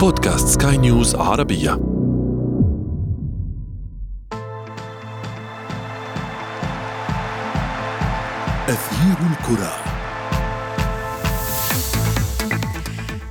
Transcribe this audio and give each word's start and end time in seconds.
بودكاست 0.00 0.62
سكاي 0.62 0.76
نيوز 0.76 1.14
عربية. 1.14 1.72
أثير 8.68 9.16
الكرة. 9.30 9.72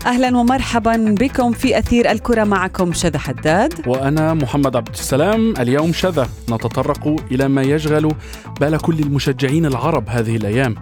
أهلا 0.06 0.38
ومرحبا 0.38 1.16
بكم 1.20 1.52
في 1.52 1.80
أثير 1.80 2.12
الكرة 2.12 2.44
معكم 2.44 2.94
شذى 2.94 3.18
حداد. 3.18 3.88
وأنا 3.88 4.34
محمد 4.34 4.76
عبد 4.76 4.90
السلام. 4.94 5.54
اليوم 5.60 5.94
شذا 5.94 6.28
نتطرق 6.50 7.16
إلى 7.32 7.48
ما 7.48 7.62
يشغل 7.62 8.12
بال 8.60 8.78
كل 8.78 9.00
المشجعين 9.00 9.66
العرب 9.66 10.10
هذه 10.10 10.36
الأيام. 10.36 10.76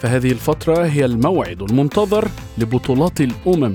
فهذه 0.00 0.32
الفترة 0.32 0.84
هي 0.84 1.04
الموعد 1.04 1.62
المنتظر 1.62 2.28
لبطولات 2.58 3.20
الأمم 3.20 3.74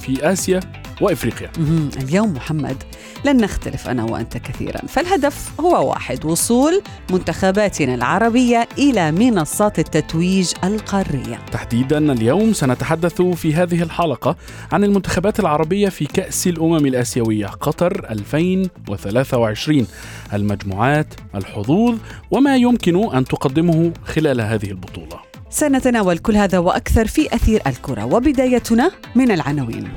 في 0.00 0.32
آسيا 0.32 0.60
وإفريقيا. 1.00 1.50
اليوم 2.02 2.32
محمد 2.32 2.82
لن 3.24 3.36
نختلف 3.36 3.88
أنا 3.88 4.04
وأنت 4.04 4.36
كثيرا. 4.36 4.86
فالهدف 4.86 5.60
هو 5.60 5.88
واحد 5.90 6.24
وصول 6.24 6.82
منتخباتنا 7.10 7.94
العربية 7.94 8.68
إلى 8.78 9.12
منصات 9.12 9.78
التتويج 9.78 10.52
القارية. 10.64 11.38
تحديدا 11.52 12.12
اليوم 12.12 12.52
سنتحدث 12.52 13.22
في 13.22 13.54
هذه 13.54 13.82
الحلقة 13.82 14.36
عن 14.72 14.84
المنتخبات 14.84 15.40
العربية 15.40 15.88
في 15.88 16.04
كأس 16.04 16.46
الأمم 16.46 16.86
الآسيوية 16.86 17.46
قطر 17.46 18.06
2023 18.10 19.86
المجموعات 20.32 21.14
الحظوظ 21.34 21.98
وما 22.30 22.56
يمكن 22.56 23.14
أن 23.14 23.24
تقدمه 23.24 23.92
خلال 24.04 24.40
هذه 24.40 24.70
البطولة. 24.70 25.20
سنتناول 25.50 26.18
كل 26.18 26.36
هذا 26.36 26.58
وأكثر 26.58 27.06
في 27.06 27.34
أثير 27.34 27.62
الكرة 27.66 28.04
وبدايتنا 28.04 28.90
من 29.14 29.30
العناوين. 29.30 29.88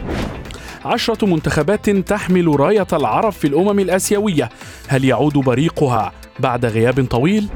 عشرة 0.85 1.25
منتخبات 1.25 1.89
تحمل 1.89 2.59
راية 2.59 2.87
العرب 2.93 3.31
في 3.31 3.47
الأمم 3.47 3.79
الآسيوية. 3.79 4.49
هل 4.87 5.05
يعود 5.05 5.33
بريقها 5.33 6.11
بعد 6.39 6.65
غياب 6.65 7.05
طويل؟ 7.05 7.47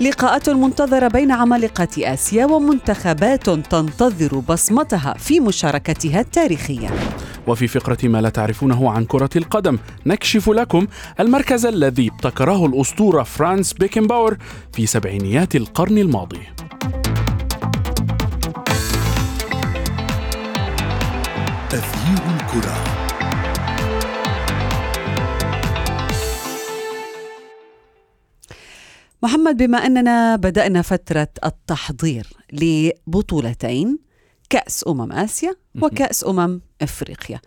لقاءات 0.00 0.50
منتظرة 0.50 1.08
بين 1.08 1.30
عمالقه 1.30 1.88
آسيا 1.98 2.46
ومنتخبات 2.46 3.50
تنتظر 3.50 4.38
بصمتها 4.38 5.14
في 5.18 5.40
مشاركتها 5.40 6.20
التاريخية. 6.20 6.90
وفي 7.46 7.68
فقرة 7.68 7.98
ما 8.02 8.20
لا 8.20 8.28
تعرفونه 8.28 8.90
عن 8.90 9.04
كرة 9.04 9.30
القدم 9.36 9.78
نكشف 10.06 10.48
لكم 10.48 10.86
المركز 11.20 11.66
الذي 11.66 12.08
ابتكره 12.08 12.66
الأسطورة 12.66 13.22
فرانس 13.22 13.72
بيكنباور 13.72 14.36
في 14.72 14.86
سبعينيات 14.86 15.56
القرن 15.56 15.98
الماضي. 15.98 16.40
أثير 21.72 22.19
الكرة 22.54 22.74
محمد 29.22 29.56
بما 29.56 29.78
أننا 29.86 30.36
بدأنا 30.36 30.82
فترة 30.82 31.28
التحضير 31.44 32.26
لبطولتين 32.52 33.98
كأس 34.50 34.84
أمم 34.88 35.12
آسيا 35.12 35.54
وكأس 35.82 36.24
أمم 36.24 36.60
إفريقيا. 36.82 37.40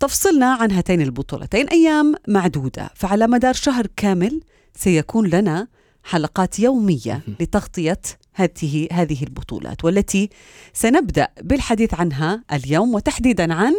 تفصلنا 0.00 0.54
عن 0.54 0.70
هاتين 0.70 1.00
البطولتين 1.00 1.68
أيام 1.68 2.14
معدودة. 2.28 2.90
فعلى 2.94 3.26
مدار 3.26 3.54
شهر 3.54 3.86
كامل 3.96 4.40
سيكون 4.74 5.26
لنا 5.26 5.68
حلقات 6.04 6.58
يومية 6.58 7.22
لتغطية 7.40 8.00
هذه 8.34 8.88
هذه 8.92 9.22
البطولات 9.22 9.84
والتي 9.84 10.30
سنبدأ 10.72 11.28
بالحديث 11.40 11.94
عنها 11.94 12.44
اليوم 12.52 12.94
وتحديدا 12.94 13.54
عن 13.54 13.74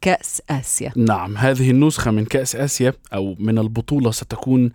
كاس 0.00 0.42
اسيا 0.50 0.92
نعم 0.96 1.36
هذه 1.36 1.70
النسخة 1.70 2.10
من 2.10 2.24
كأس 2.24 2.56
آسيا 2.56 2.92
أو 3.14 3.36
من 3.38 3.58
البطولة 3.58 4.10
ستكون 4.10 4.70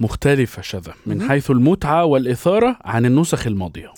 مختلفة 0.00 0.62
شذا 0.62 0.94
من. 1.06 1.28
حيث 1.28 1.50
المتعة 1.50 2.04
والإثارة 2.04 2.76
عن 2.84 3.06
النسخ 3.06 3.46
الماضية 3.46 3.92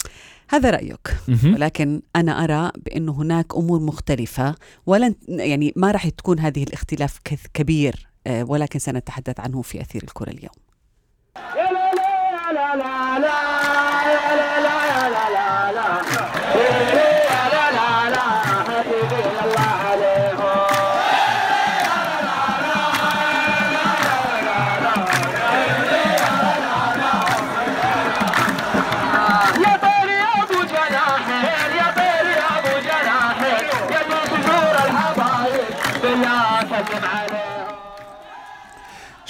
هذا 0.49 0.71
رايك 0.71 1.17
ولكن 1.45 2.03
أنا 2.17 2.45
ارى 2.45 2.71
بانه 2.85 3.13
هناك 3.13 3.55
امور 3.57 3.81
مختلفه 3.81 4.55
ولن 4.87 5.15
يعني 5.29 5.73
ما 5.77 5.91
راح 5.91 6.09
تكون 6.09 6.39
هذه 6.39 6.63
الاختلاف 6.63 7.19
كث- 7.25 7.47
كبير 7.55 8.07
آه، 8.27 8.45
ولكن 8.45 8.79
سنتحدث 8.79 9.41
عنه 9.41 9.63
في 9.63 9.81
اثير 9.81 10.03
الكره 10.03 10.31
اليوم 10.31 10.55
يا 11.37 11.71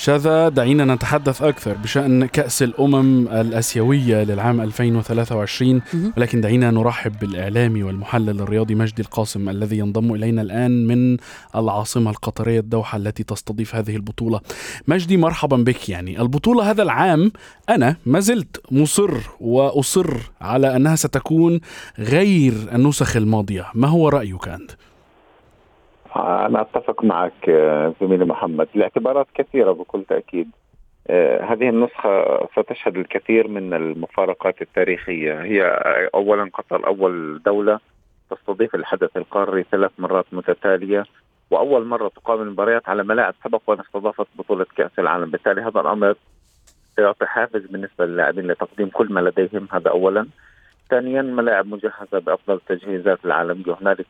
شذا 0.03 0.49
دعينا 0.49 0.94
نتحدث 0.94 1.43
أكثر 1.43 1.72
بشأن 1.77 2.27
كأس 2.27 2.62
الأمم 2.62 3.28
الآسيوية 3.28 4.22
للعام 4.22 4.61
2023 4.61 5.83
مهم. 5.94 6.12
ولكن 6.16 6.41
دعينا 6.41 6.71
نرحب 6.71 7.19
بالإعلامي 7.19 7.83
والمحلل 7.83 8.41
الرياضي 8.41 8.75
مجدي 8.75 9.03
القاسم 9.03 9.49
الذي 9.49 9.78
ينضم 9.78 10.15
إلينا 10.15 10.43
الآن 10.43 10.87
من 10.87 11.16
العاصمة 11.56 12.11
القطرية 12.11 12.61
الدوحة 12.61 12.99
التي 12.99 13.22
تستضيف 13.22 13.75
هذه 13.75 13.97
البطولة 13.97 14.41
مجدي 14.88 15.16
مرحبا 15.16 15.56
بك 15.56 15.88
يعني 15.88 16.21
البطولة 16.21 16.71
هذا 16.71 16.82
العام 16.82 17.32
أنا 17.69 17.97
ما 18.06 18.21
زلت 18.21 18.61
مصر 18.71 19.11
وأصر 19.41 20.17
على 20.41 20.77
أنها 20.77 20.97
ستكون 20.97 21.61
غير 21.99 22.55
النسخ 22.75 23.17
الماضية 23.17 23.67
ما 23.75 23.88
هو 23.88 24.09
رأيك 24.09 24.49
أنت؟ 24.49 24.71
أنا 26.16 26.60
أتفق 26.60 27.04
معك 27.04 27.48
آه، 27.48 27.94
زميلي 28.00 28.25
محمد. 28.25 28.69
لاعتبارات 28.75 29.26
كثيرة 29.34 29.72
بكل 29.72 30.04
تأكيد. 30.04 30.50
آه، 31.09 31.44
هذه 31.44 31.69
النسخة 31.69 32.47
ستشهد 32.47 32.97
الكثير 32.97 33.48
من 33.48 33.75
المفارقات 33.75 34.62
التاريخية. 34.62 35.43
هي 35.43 35.62
أولا 36.15 36.50
قطر 36.54 36.87
أول 36.87 37.43
دولة 37.43 37.81
تستضيف 38.31 38.75
الحدث 38.75 39.16
القاري 39.16 39.65
ثلاث 39.70 39.91
مرات 39.99 40.26
متتالية 40.32 41.04
وأول 41.50 41.87
مرة 41.87 42.09
تقام 42.09 42.43
المباريات 42.43 42.88
على 42.88 43.03
ملاعب 43.04 43.34
سبق 43.44 43.62
وأن 43.66 43.81
استضافت 43.81 44.26
بطولة 44.38 44.66
كأس 44.76 44.99
العالم. 44.99 45.31
بالتالي 45.31 45.60
هذا 45.60 45.81
الأمر 45.81 46.15
سيعطي 46.97 47.26
حافز 47.26 47.66
بالنسبة 47.66 48.06
للاعبين 48.06 48.47
لتقديم 48.47 48.88
كل 48.88 49.12
ما 49.12 49.20
لديهم 49.20 49.69
هذا 49.72 49.91
أولا. 49.91 50.26
ثانيا 50.91 51.22
ملاعب 51.22 51.66
مجهزة 51.66 52.19
بأفضل 52.19 52.54
التجهيزات 52.54 53.19
العالمية 53.25 53.76
هنالك 53.81 54.06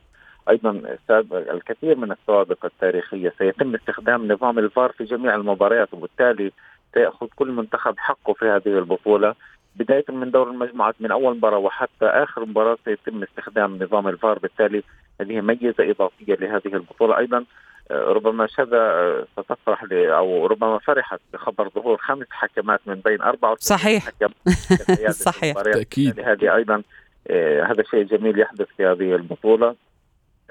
أيضا 0.50 0.96
سابق 1.08 1.50
الكثير 1.52 1.96
من 1.96 2.12
السوابق 2.12 2.64
التاريخية. 2.64 3.32
سيتم 3.38 3.74
استخدام 3.74 4.32
نظام 4.32 4.58
الفار 4.58 4.92
في 4.92 5.04
جميع 5.04 5.34
المباريات 5.34 5.94
وبالتالي 5.94 6.52
سيأخذ 6.94 7.26
كل 7.36 7.50
منتخب 7.52 7.94
حقه 7.98 8.32
في 8.32 8.44
هذه 8.44 8.78
البطولة. 8.78 9.34
بداية 9.76 10.04
من 10.08 10.30
دور 10.30 10.50
المجموعات 10.50 10.94
من 11.00 11.10
أول 11.10 11.36
مباراة 11.36 11.58
وحتى 11.58 12.04
آخر 12.06 12.44
مباراة 12.44 12.78
سيتم 12.84 13.22
استخدام 13.22 13.82
نظام 13.82 14.08
الفار. 14.08 14.38
بالتالي 14.38 14.82
هذه 15.20 15.40
ميزة 15.40 15.74
إضافية 15.90 16.34
لهذه 16.34 16.74
البطولة. 16.74 17.18
أيضا 17.18 17.44
آه، 17.90 18.04
ربما 18.12 18.46
شذا 18.46 18.78
آه، 18.78 19.26
ستفرح 19.32 19.84
ل- 19.84 19.94
أو 20.06 20.46
ربما 20.46 20.78
فرحت 20.78 21.20
بخبر 21.32 21.68
ظهور 21.68 21.96
خمس 21.96 22.26
حكمات 22.30 22.80
من 22.86 22.94
بين 22.94 23.20
94 23.22 23.56
صحيح. 23.78 24.06
حكم 24.06 24.32
صحيح. 25.10 25.54
بالتالي 25.54 26.22
هذه 26.22 26.54
أيضا 26.56 26.82
آه، 27.30 27.62
هذا 27.64 27.82
شيء 27.82 28.02
جميل 28.02 28.38
يحدث 28.40 28.66
في 28.76 28.86
هذه 28.86 29.14
البطولة. 29.14 29.74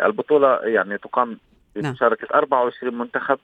البطولة 0.06 0.60
يعني 0.64 0.98
تقام 0.98 1.38
نعم. 1.76 1.92
بمشاركة 1.92 2.28
24 2.34 2.98
منتخب 2.98 3.40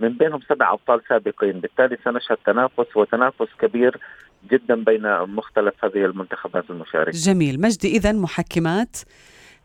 من 0.00 0.08
بينهم 0.08 0.40
سبع 0.48 0.72
أبطال 0.72 1.00
سابقين. 1.08 1.60
بالتالي 1.60 1.98
سنشهد 2.04 2.36
تنافس 2.46 2.96
وتنافس 2.96 3.48
كبير 3.60 4.00
جدا 4.50 4.74
بين 4.74 5.22
مختلف 5.22 5.84
هذه 5.84 6.04
المنتخبات 6.04 6.70
المشاركة. 6.70 7.18
جميل. 7.18 7.60
مجدي 7.60 7.96
اذا 7.96 8.12
محكمات 8.12 8.96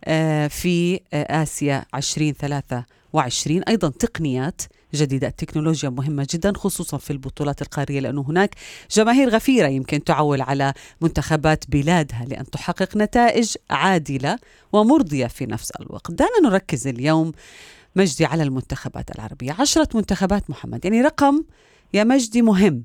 آه، 0.05 0.47
في 0.47 0.99
آه، 1.13 1.43
آسيا 1.43 1.85
2023 1.95 3.63
أيضا 3.67 3.89
تقنيات 3.89 4.61
جديدة. 4.93 5.27
التكنولوجيا 5.27 5.89
مهمة 5.89 6.27
جدا 6.31 6.53
خصوصا 6.55 6.97
في 6.97 7.13
البطولات 7.13 7.61
القارية 7.61 7.99
لأنه 7.99 8.21
هناك 8.21 8.55
جماهير 8.91 9.29
غفيرة 9.29 9.67
يمكن 9.67 10.03
تعول 10.03 10.41
على 10.41 10.73
منتخبات 11.01 11.63
بلادها 11.69 12.25
لأن 12.25 12.49
تحقق 12.49 12.97
نتائج 12.97 13.55
عادلة 13.69 14.39
ومرضية 14.73 15.27
في 15.27 15.45
نفس 15.45 15.71
الوقت. 15.71 16.11
دعنا 16.11 16.39
نركز 16.43 16.87
اليوم 16.87 17.31
مجدي 17.95 18.25
على 18.25 18.43
المنتخبات 18.43 19.15
العربية. 19.15 19.55
عشرة 19.59 19.89
منتخبات 19.93 20.49
محمد 20.49 20.85
يعني 20.85 21.01
رقم 21.01 21.43
يا 21.93 22.03
مجدي 22.03 22.41
مهم. 22.41 22.83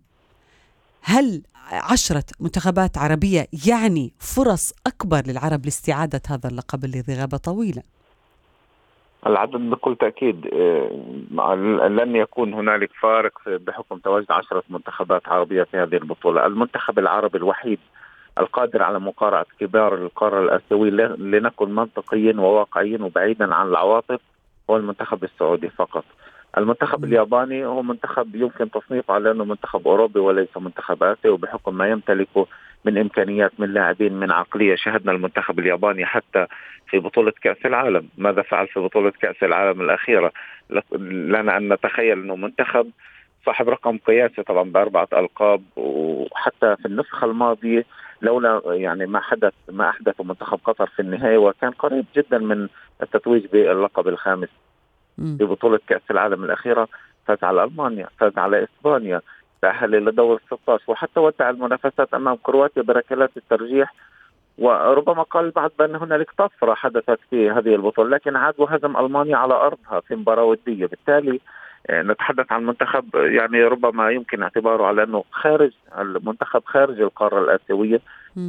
هل 1.02 1.42
عشرة 1.70 2.24
منتخبات 2.40 2.98
عربية 2.98 3.48
يعني 3.66 4.12
فرص 4.18 4.72
أكبر 4.86 5.26
للعرب 5.26 5.64
لاستعادة 5.64 6.22
هذا 6.28 6.48
اللقب 6.48 6.84
الذي 6.84 7.14
غاب 7.14 7.36
طويلا؟ 7.36 7.82
العدد 9.26 9.56
بكل 9.56 9.96
تأكيد 9.96 10.50
آه، 10.52 11.88
لن 11.88 12.16
يكون 12.16 12.54
هنالك 12.54 12.90
فارق 13.00 13.32
بحكم 13.46 13.98
تواجد 13.98 14.32
عشرة 14.32 14.62
منتخبات 14.68 15.28
عربية 15.28 15.62
في 15.62 15.76
هذه 15.76 15.94
البطولة. 15.96 16.46
المنتخب 16.46 16.98
العربي 16.98 17.38
الوحيد 17.38 17.78
القادر 18.38 18.82
على 18.82 19.00
مقارعة 19.00 19.46
كبار 19.60 19.94
القارة 19.94 20.40
الآسيوية 20.42 21.06
لنكن 21.06 21.74
منطقيين 21.74 22.38
وواقعيين 22.38 23.02
وبعيدا 23.02 23.54
عن 23.54 23.68
العواطف 23.68 24.20
هو 24.70 24.76
المنتخب 24.76 25.24
السعودي 25.24 25.68
فقط. 25.68 26.04
المنتخب 26.58 27.04
الياباني 27.04 27.66
هو 27.66 27.82
منتخب 27.82 28.34
يمكن 28.34 28.70
تصنيفه 28.70 29.14
على 29.14 29.30
أنه 29.30 29.44
منتخب 29.44 29.88
أوروبي 29.88 30.20
وليس 30.20 30.56
منتخب 30.56 31.02
آسيوي 31.02 31.34
وبحكم 31.34 31.74
ما 31.74 31.88
يمتلكه 31.88 32.46
من 32.86 32.98
إمكانيات 32.98 33.52
من 33.58 33.72
لاعبين 33.72 34.12
من 34.12 34.32
عقلية 34.32 34.76
شهدنا 34.76 35.12
المنتخب 35.12 35.58
الياباني 35.58 36.06
حتى 36.06 36.46
في 36.90 36.98
بطولة 36.98 37.32
كأس 37.42 37.56
العالم، 37.64 38.08
ماذا 38.18 38.42
فعل 38.42 38.68
في 38.68 38.80
بطولة 38.80 39.10
كأس 39.10 39.42
العالم 39.42 39.80
الأخيرة؟ 39.80 40.32
لنا 41.00 41.56
أن 41.56 41.72
نتخيل 41.72 42.18
أنه 42.18 42.36
منتخب 42.36 42.90
صاحب 43.46 43.68
رقم 43.68 43.98
قياسي 43.98 44.42
طبعا 44.42 44.70
بأربعة 44.70 45.08
ألقاب 45.12 45.62
وحتى 45.76 46.76
في 46.76 46.86
النسخة 46.86 47.24
الماضية 47.24 47.84
لولا 48.22 48.62
يعني 48.66 49.06
ما 49.06 49.20
حدث 49.20 49.52
ما 49.68 49.88
احدثه 49.88 50.24
منتخب 50.24 50.58
قطر 50.64 50.86
في 50.86 51.02
النهاية 51.02 51.38
وكان 51.38 51.70
قريب 51.70 52.04
جدا 52.16 52.38
من 52.38 52.68
التتويج 53.02 53.46
باللقب 53.46 54.08
الخامس 54.08 54.48
في 55.16 55.44
بطولة 55.44 55.80
كأس 55.88 56.02
العالم 56.10 56.44
الأخيرة. 56.44 56.88
فاز 57.26 57.44
على 57.44 57.64
ألمانيا، 57.64 58.08
فاز 58.18 58.38
على 58.38 58.64
إسبانيا، 58.64 59.20
تأهل 59.62 59.94
إلى 59.94 60.10
دور 60.10 60.40
16 60.46 60.82
وحتى 60.86 61.20
ودع 61.20 61.50
المنافسات 61.50 62.14
أمام 62.14 62.36
كرواتيا 62.36 62.82
بركلات 62.82 63.30
الترجيح 63.36 63.94
وربما 64.58 65.22
قال 65.22 65.44
البعض 65.44 65.70
بأن 65.78 65.96
هنالك 65.96 66.30
طفرة 66.38 66.74
حدثت 66.74 67.18
في 67.30 67.50
هذه 67.50 67.74
البطولة 67.74 68.10
لكن 68.10 68.36
عاد 68.36 68.54
وهزم 68.58 68.96
ألمانيا 68.96 69.36
على 69.36 69.54
أرضها 69.54 70.00
في 70.00 70.14
مباراة 70.14 70.44
ودية. 70.44 70.86
بالتالي 70.86 71.40
آه، 71.90 72.02
نتحدث 72.02 72.52
عن 72.52 72.66
منتخب 72.66 73.04
يعني 73.14 73.64
ربما 73.64 74.10
يمكن 74.10 74.42
اعتباره 74.42 74.84
على 74.84 75.02
أنه 75.02 75.24
خارج 75.30 75.72
المنتخب 75.98 76.62
خارج 76.64 77.00
القارة 77.00 77.44
الآسيوية. 77.44 78.00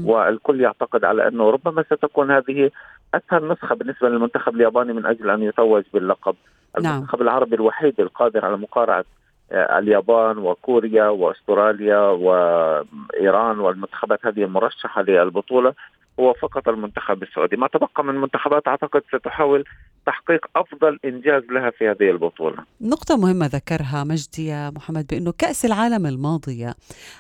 والكل 0.06 0.62
يعتقد 0.62 1.06
على 1.06 1.28
أنه 1.28 1.50
ربما 1.50 1.84
ستكون 1.84 2.32
هذه 2.32 2.72
اسهل 3.14 3.48
نسخة 3.48 3.76
بالنسبة 3.76 4.10
للمنتخب 4.10 4.56
الياباني 4.56 4.94
من 4.94 5.06
أجل 5.06 5.30
أن 5.30 5.44
يتوج 5.44 5.84
باللقب. 5.94 6.36
نعم. 6.82 6.94
المنتخب 6.96 7.22
العربي 7.22 7.56
الوحيد 7.56 8.00
القادر 8.00 8.46
على 8.46 8.58
مقارعة 8.58 9.06
اليابان 9.52 10.38
وكوريا 10.38 11.08
واستراليا 11.08 12.00
وإيران 12.00 13.60
والمنتخبات 13.60 14.26
هذه 14.26 14.44
المرشحه 14.44 15.02
للبطولة 15.02 15.74
هو 16.20 16.34
فقط 16.34 16.70
المنتخب 16.70 17.24
السعودي 17.24 17.56
ما 17.56 17.68
تبقى 17.68 18.04
من 18.04 18.16
منتخبات 18.16 18.68
أعتقد 18.68 19.02
ستحاول 19.16 19.64
تحقيق 20.06 20.46
أفضل 20.56 21.00
إنجاز 21.06 21.44
لها 21.52 21.70
في 21.70 21.90
هذه 21.90 22.12
البطولة. 22.12 22.58
نقطة 22.82 23.18
مهمة 23.18 23.46
ذكرها 23.46 24.04
مجدي 24.04 24.48
يا 24.48 24.70
محمد 24.70 25.08
بأنه 25.08 25.34
كأس 25.38 25.66
العالم 25.66 26.06
الماضية 26.06 26.76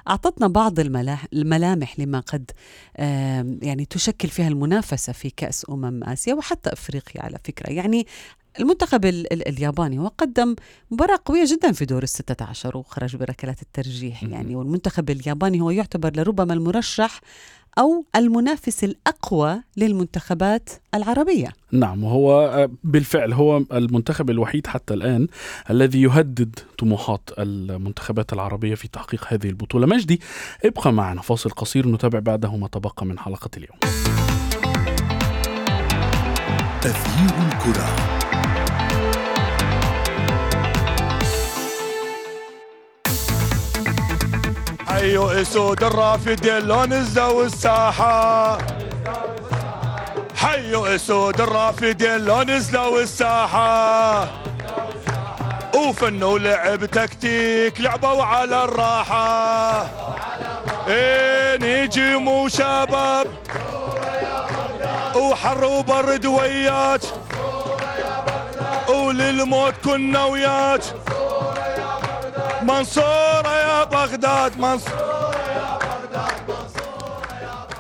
أعطتنا 0.09 0.47
بعض 0.47 0.73
الملامح 1.33 1.99
لما 1.99 2.19
قد 2.19 2.51
يعني 3.61 3.85
تشكل 3.89 4.27
فيها 4.27 4.47
المنافسة 4.47 5.13
في 5.13 5.29
كأس 5.29 5.65
أمم 5.69 6.03
آسيا 6.03 6.33
وحتى 6.33 6.73
أفريقيا 6.73 7.21
على 7.21 7.37
فكرة، 7.45 7.73
يعني 7.73 8.05
المنتخب 8.59 9.05
ال 9.05 9.33
ال 9.33 9.47
الياباني 9.47 9.99
وقدم 9.99 10.55
مباراة 10.91 11.19
قوية 11.25 11.45
جدا 11.45 11.71
في 11.71 11.85
دور 11.85 12.03
الستة 12.03 12.45
عشر 12.45 12.77
وخرج 12.77 13.15
بركلات 13.15 13.61
الترجيح 13.61 14.23
يعني 14.23 14.55
والمنتخب 14.55 15.09
الياباني 15.09 15.61
هو 15.61 15.71
يعتبر 15.71 16.11
لربما 16.15 16.53
المرشح 16.53 17.21
أو 17.79 18.05
المنافس 18.15 18.83
الأقوى 18.83 19.61
للمنتخبات 19.77 20.69
العربية. 20.95 21.53
نعم 21.71 22.03
وهو 22.03 22.41
آه، 22.41 22.69
بالفعل 22.83 23.33
هو 23.33 23.57
المنتخب 23.57 24.29
الوحيد 24.29 24.67
حتى 24.67 24.93
الآن 24.93 25.27
الذي 25.69 26.01
يهدد 26.01 26.59
طموحات 26.77 27.29
المنتخبات 27.39 28.33
العربية 28.33 28.75
في 28.75 28.87
تحقيق 28.87 29.25
هذه 29.27 29.49
البطولة. 29.49 29.87
مجدي 29.87 30.21
ابقى 30.65 30.93
معنا 30.93 31.21
فاصل 31.21 31.49
قصير 31.49 31.87
نتابع 31.87 32.19
بعده 32.19 32.55
ما 32.55 32.67
تبقى 32.67 33.05
من 33.05 33.19
حلقة 33.19 33.49
اليوم. 33.57 33.77
تغيير 36.81 37.47
الكرة. 37.47 38.16
حيو 44.97 45.29
اسود 45.29 45.83
الرافدين 45.83 46.59
لو 46.59 46.85
نزلوا 46.85 47.45
الساحة. 47.45 48.57
حيو 50.35 50.85
اسود 50.85 51.41
الرافدين 51.41 52.17
لو 52.25 52.41
نزلوا 52.41 53.01
الساحة. 53.01 54.27
وفنوا 55.75 56.39
لعب 56.39 56.85
تكتيك 56.85 57.81
لعبوا 57.81 58.23
على 58.23 58.63
الراحة. 58.63 59.85
إيه 60.87 61.57
نجم 61.57 62.27
وشباب 62.27 63.27
وحر 65.15 65.65
وبرد 65.65 66.25
ويات 66.25 67.05
وللموت 68.89 69.73
كنا 69.85 70.25
ويات 70.25 70.85
منصورة 72.61 73.56
يا 74.07 74.11
بغداد 74.11 74.57
منصورة 74.59 74.97
يا 74.97 75.03
بغداد 75.03 75.16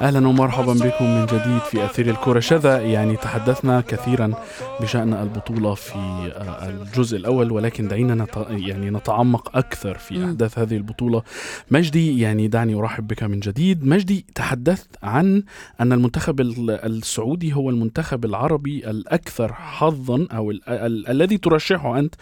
أهلا 0.01 0.27
ومرحبا 0.27 0.73
بكم 0.73 1.05
من 1.05 1.25
جديد 1.25 1.59
في 1.59 1.85
أثير 1.85 2.09
الكره 2.09 2.39
شذا 2.39 2.81
يعني 2.81 3.15
تحدثنا 3.15 3.81
كثيرا 3.81 4.33
بشأن 4.81 5.13
البطولة 5.13 5.73
في 5.73 5.95
آه، 5.95 6.69
الجزء 6.69 7.17
الأول 7.17 7.51
ولكن 7.51 7.87
دعينا 7.87 8.15
نت... 8.15 8.45
يعني 8.49 8.89
نتعمق 8.89 9.57
أكثر 9.57 9.97
في 9.97 10.25
أحداث 10.25 10.59
هذه 10.59 10.77
البطولة. 10.77 11.23
مجدي 11.71 12.19
يعني 12.21 12.47
دعني 12.47 12.75
أرحب 12.75 13.07
بك 13.07 13.23
من 13.23 13.39
جديد. 13.39 13.85
مجدي 13.85 14.25
تحدثت 14.35 14.87
عن 15.03 15.43
أن 15.81 15.93
المنتخب 15.93 16.41
السعودي 16.69 17.53
هو 17.53 17.69
المنتخب 17.69 18.25
العربي 18.25 18.89
الأكثر 18.89 19.53
حظا 19.53 20.27
أو 20.31 20.51
ال... 20.51 20.69
ال... 20.69 21.07
الذي 21.07 21.37
ترشحه 21.37 21.99
أنت 21.99 22.15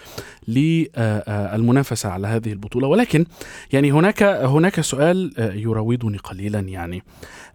للمنافسه 0.47 2.09
على 2.09 2.27
هذه 2.27 2.51
البطولة. 2.51 2.87
ولكن 2.87 3.25
يعني 3.73 3.91
هناك 3.91 4.23
هناك 4.23 4.81
سؤال 4.81 5.33
آه، 5.37 5.53
يراودني 5.53 6.17
قليلا 6.17 6.59
يعني 6.59 6.97
آه، 6.97 7.01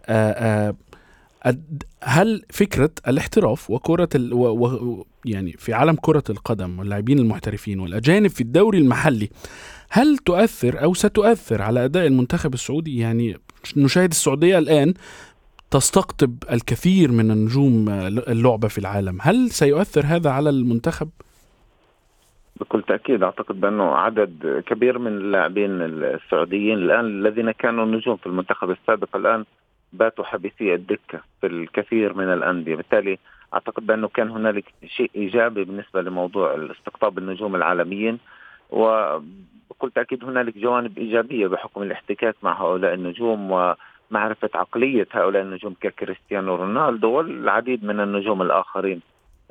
هل 2.03 2.41
فكرة 2.49 2.89
الاحتراف 3.07 3.71
وكرة 3.71 4.09
ال... 4.15 4.33
و... 4.33 4.65
و... 4.65 5.05
يعني 5.25 5.51
في 5.51 5.73
عالم 5.73 5.95
كرة 6.01 6.23
القدم 6.29 6.79
واللاعبين 6.79 7.19
المحترفين 7.19 7.79
والأجانب 7.79 8.29
في 8.29 8.41
الدوري 8.41 8.77
المحلي 8.77 9.29
هل 9.91 10.17
تؤثر 10.17 10.83
أو 10.83 10.93
ستؤثر 10.93 11.61
على 11.61 11.85
أداء 11.85 12.07
المنتخب 12.07 12.53
السعودي 12.53 12.99
يعني 12.99 13.37
نشاهد 13.77 14.09
السعودية 14.09 14.57
الآن 14.57 14.93
تستقطب 15.71 16.43
الكثير 16.51 17.11
من 17.11 17.31
النجوم 17.31 17.89
اللعبة 18.27 18.67
في 18.67 18.77
العالم 18.77 19.17
هل 19.21 19.49
سيؤثر 19.49 20.01
هذا 20.05 20.29
على 20.29 20.49
المنتخب؟ 20.49 21.09
بكل 22.59 22.83
تأكيد 22.83 23.23
أعتقد 23.23 23.59
بأنه 23.61 23.83
عدد 23.83 24.63
كبير 24.67 24.99
من 24.99 25.07
اللاعبين 25.07 25.81
السعوديين 25.81 26.77
الآن 26.77 27.05
الذين 27.05 27.51
كانوا 27.51 27.85
نجوم 27.85 28.17
في 28.17 28.25
المنتخب 28.25 28.71
السابق 28.71 29.15
الآن 29.15 29.45
باتوا 29.93 30.25
حبيسي 30.25 30.75
الدكة 30.75 31.19
في 31.41 31.47
الكثير 31.47 32.13
من 32.13 32.33
الأندية، 32.33 32.75
بالتالي 32.75 33.17
أعتقد 33.53 33.85
بأنه 33.85 34.07
كان 34.07 34.29
هنالك 34.29 34.65
شيء 34.87 35.11
إيجابي 35.15 35.63
بالنسبة 35.63 36.01
لموضوع 36.01 36.67
استقطاب 36.71 37.17
النجوم 37.17 37.55
العالميين 37.55 38.19
وبكل 38.69 39.91
تاكيد 39.95 40.23
هنالك 40.23 40.57
جوانب 40.57 40.97
إيجابية 40.97 41.47
بحكم 41.47 41.83
الاحتكاك 41.83 42.35
مع 42.43 42.61
هؤلاء 42.61 42.93
النجوم 42.93 43.51
ومعرفة 43.51 44.49
عقلية 44.55 45.07
هؤلاء 45.11 45.41
النجوم 45.41 45.75
ككريستيانو 45.81 46.55
رونالدو 46.55 47.09
والعديد 47.11 47.85
من 47.85 47.99
النجوم 47.99 48.41
الآخرين. 48.41 49.01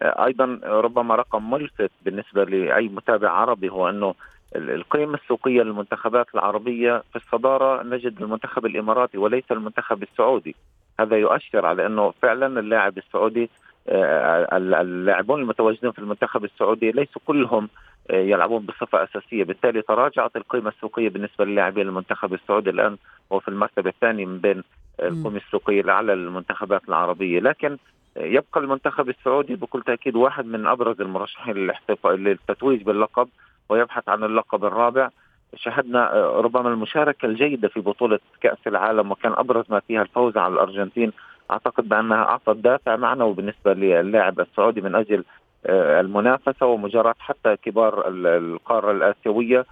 أيضا 0.02 0.61
ربما 0.64 1.14
رقم 1.14 1.50
ملفت 1.50 1.90
بالنسبة 2.04 2.44
لأي 2.44 2.88
متابع 2.88 3.30
عربي 3.30 3.68
هو 3.68 3.88
أنه 3.88 4.14
القيمة 4.57 5.14
السوقية 5.14 5.62
للمنتخبات 5.62 6.26
العربية 6.35 7.02
في 7.12 7.16
الصدارة 7.16 7.83
نجد 7.83 8.23
المنتخب 8.23 8.66
الإماراتي 8.66 9.19
وليس 9.19 9.45
المنتخب 9.50 10.02
السعودي. 10.02 10.57
هذا 11.00 11.16
يؤشر 11.16 11.66
على 11.66 11.87
أنه 11.87 12.11
فعلا 12.23 12.61
اللاعب 12.61 12.99
السعودي 12.99 13.50
آه، 13.88 14.57
اللاعبون 14.57 15.40
المتواجدين 15.40 15.90
في 15.90 15.99
المنتخب 15.99 16.45
السعودي 16.45 16.90
ليسوا 16.90 17.23
كلهم 17.25 17.69
آه، 18.11 18.16
يلعبون 18.16 18.66
بصفة 18.66 19.04
أساسية. 19.04 19.45
بالتالي 19.45 19.83
تراجعت 19.83 20.37
القيمة 20.37 20.69
السوقية 20.69 21.09
بالنسبة 21.09 21.45
للاعبين 21.45 21.88
المنتخب 21.88 22.35
السعودي 22.35 22.71
الآن 22.71 22.97
هو 23.33 23.40
في 23.40 23.49
المرتبة 23.49 23.90
الثانية 23.90 24.26
من 24.26 24.38
بين 24.38 24.62
القيمة 25.02 25.37
السوقية 25.37 25.80
الأعلى 25.80 26.14
للمنتخبات 26.14 26.88
العربية. 26.88 27.40
لكن 27.40 27.76
يبقى 28.16 28.61
المنتخب 28.61 29.09
السعودي 29.09 29.54
بكل 29.54 29.83
تأكيد 29.83 30.16
واحد 30.16 30.47
من 30.47 30.66
أبرز 30.66 31.00
المرشحين 31.00 31.73
للتتويج 32.04 32.83
باللقب. 32.83 33.28
ويبحث 33.70 34.08
عن 34.08 34.24
اللقب 34.24 34.64
الرابع. 34.64 35.08
شهدنا 35.56 36.12
آه، 36.14 36.40
ربما 36.40 36.68
المشاركة 36.68 37.26
الجيدة 37.26 37.68
في 37.68 37.80
بطولة 37.80 38.18
كأس 38.40 38.58
العالم 38.66 39.10
وكان 39.12 39.32
أبرز 39.32 39.64
ما 39.68 39.80
فيها 39.80 40.02
الفوز 40.02 40.36
على 40.36 40.54
الأرجنتين. 40.54 41.12
أعتقد 41.50 41.88
بأنها 41.88 42.16
أعطت 42.24 42.56
دافع 42.56 42.96
معنوي 42.96 43.34
بالنسبة 43.34 43.72
للاعب 43.72 44.40
السعودي 44.40 44.80
من 44.80 44.94
أجل 44.94 45.24
آه، 45.66 46.00
المنافسة 46.00 46.66
ومجاراه 46.66 47.14
حتى 47.18 47.56
كبار 47.56 48.08
ال- 48.08 48.26
القارة 48.26 48.90
الآسيوية. 48.92 49.66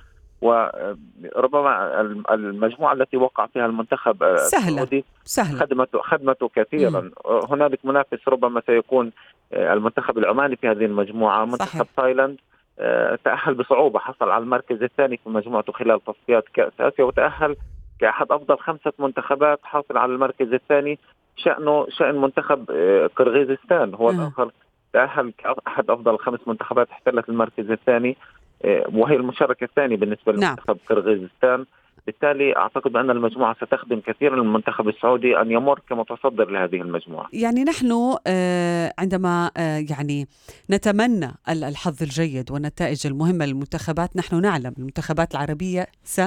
وربما 1.35 2.01
الم- 2.01 2.23
المجموعة 2.31 2.93
التي 2.93 3.17
وقع 3.17 3.47
فيها 3.47 3.67
المنتخب 3.67 4.23
آه، 4.23 4.37
سهلة. 4.37 4.69
السعودي 4.83 5.05
سهلة. 5.25 5.59
خدمته 5.61 5.99
خدمته 6.03 6.49
كثيرا. 6.49 7.11
هنالك 7.51 7.79
منافس 7.85 8.29
ربما 8.29 8.63
سيكون 8.67 9.13
آه، 9.53 9.73
المنتخب 9.75 10.19
العماني 10.19 10.57
في 10.57 10.69
هذه 10.69 10.85
المجموعة 10.85 11.45
منتخب 11.45 11.67
صحيح. 11.69 11.83
تايلاند. 11.97 12.37
آه، 12.81 13.19
تأهل 13.25 13.55
بصعوبة 13.55 13.99
حصل 13.99 14.31
على 14.31 14.43
المركز 14.43 14.83
الثاني 14.83 15.17
في 15.17 15.31
مجموعته 15.31 15.73
خلال 15.73 16.05
تصفيات 16.05 16.45
كأس 16.55 16.73
آسيا 16.81 17.05
وتأهل 17.05 17.57
كأحد 18.01 18.33
أفضل 18.33 18.59
خمسة 18.59 18.93
منتخبات 18.99 19.61
حاصل 19.63 19.97
على 19.97 20.13
المركز 20.13 20.53
الثاني 20.53 20.99
شأنه 21.37 21.87
شأن 21.91 22.21
منتخب 22.21 22.71
آه، 22.71 23.07
قرغيزستان 23.17 23.95
هو 23.95 24.11
أها. 24.11 24.15
الآخر 24.15 24.51
تأهل 24.93 25.33
كأحد 25.39 25.91
أفضل 25.91 26.19
خمس 26.19 26.41
منتخبات 26.47 26.91
احتلت 26.91 27.29
المركز 27.29 27.71
الثاني 27.71 28.17
آه، 28.65 28.85
وهي 28.95 29.17
المشاركة 29.17 29.65
الثانية 29.65 29.97
بالنسبة 29.97 30.33
نعم. 30.33 30.43
لمنتخب 30.43 30.79
قرغيزستان 30.89 31.65
بالتالي 32.13 32.57
أعتقد 32.57 32.93
بأن 32.93 33.11
المجموعة 33.11 33.57
ستخدم 33.67 34.01
كثيرا 34.01 34.35
المنتخب 34.35 34.89
السعودي 34.89 35.37
أن 35.41 35.51
يمر 35.51 35.81
كمتصدر 35.89 36.51
لهذه 36.51 36.83
المجموعة. 36.83 37.29
يعني 37.33 37.65
نحن 37.65 38.17
آه، 38.27 38.95
عندما 38.99 39.51
آه، 39.57 39.85
يعني 39.91 40.29
نتمنى 40.71 41.35
ال- 41.49 41.65
الحظ 41.65 42.03
الجيد 42.03 42.51
والنتائج 42.51 43.07
المهمة 43.07 43.47
للمنتخبات 43.47 44.17
نحن 44.17 44.41
نعلم 44.41 44.75
المنتخبات 44.79 45.33
العربية 45.35 45.87
س 46.05 46.21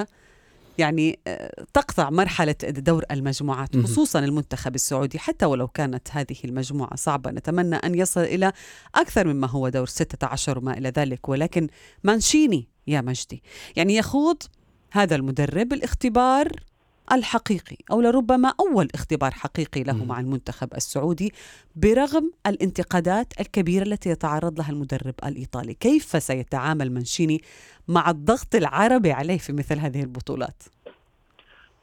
يعني 0.77 1.19
آه، 1.27 1.51
تقطع 1.73 2.09
مرحلة 2.09 2.55
دور 2.63 3.03
المجموعات. 3.11 3.77
خصوصا 3.77 4.19
المنتخب 4.19 4.75
السعودي 4.75 5.19
حتى 5.19 5.45
ولو 5.45 5.67
كانت 5.67 6.07
هذه 6.11 6.35
المجموعة 6.45 6.95
صعبة 6.95 7.31
نتمنى 7.31 7.75
أن 7.75 7.95
يصل 7.95 8.21
إلى 8.21 8.51
أكثر 8.95 9.27
مما 9.27 9.47
هو 9.47 9.69
دور 9.69 9.85
16 9.85 10.57
وما 10.57 10.77
إلى 10.77 10.89
ذلك 10.89 11.29
ولكن 11.29 11.67
مانشيني 12.03 12.67
يا 12.88 13.01
مجدي 13.01 13.43
يعني 13.75 13.95
يخوض 13.95 14.38
هذا 14.91 15.15
المدرب 15.15 15.74
الاختبار 15.74 16.48
الحقيقي 17.12 17.77
أو 17.91 18.01
لربما 18.01 18.53
أول 18.60 18.88
اختبار 18.93 19.31
حقيقي 19.31 19.83
له. 19.83 20.05
مع 20.05 20.19
المنتخب 20.19 20.74
السعودي 20.74 21.31
برغم 21.75 22.31
الانتقادات 22.48 23.27
الكبيرة 23.39 23.83
التي 23.83 24.10
يتعرض 24.10 24.60
لها 24.60 24.69
المدرب 24.69 25.13
الإيطالي 25.25 25.74
كيف 25.74 26.03
سيتعامل 26.03 26.93
مانشيني 26.93 27.41
مع 27.88 28.10
الضغط 28.10 28.55
العربي 28.55 29.12
عليه 29.12 29.38
في 29.38 29.53
مثل 29.53 29.79
هذه 29.79 30.01
البطولات 30.01 30.63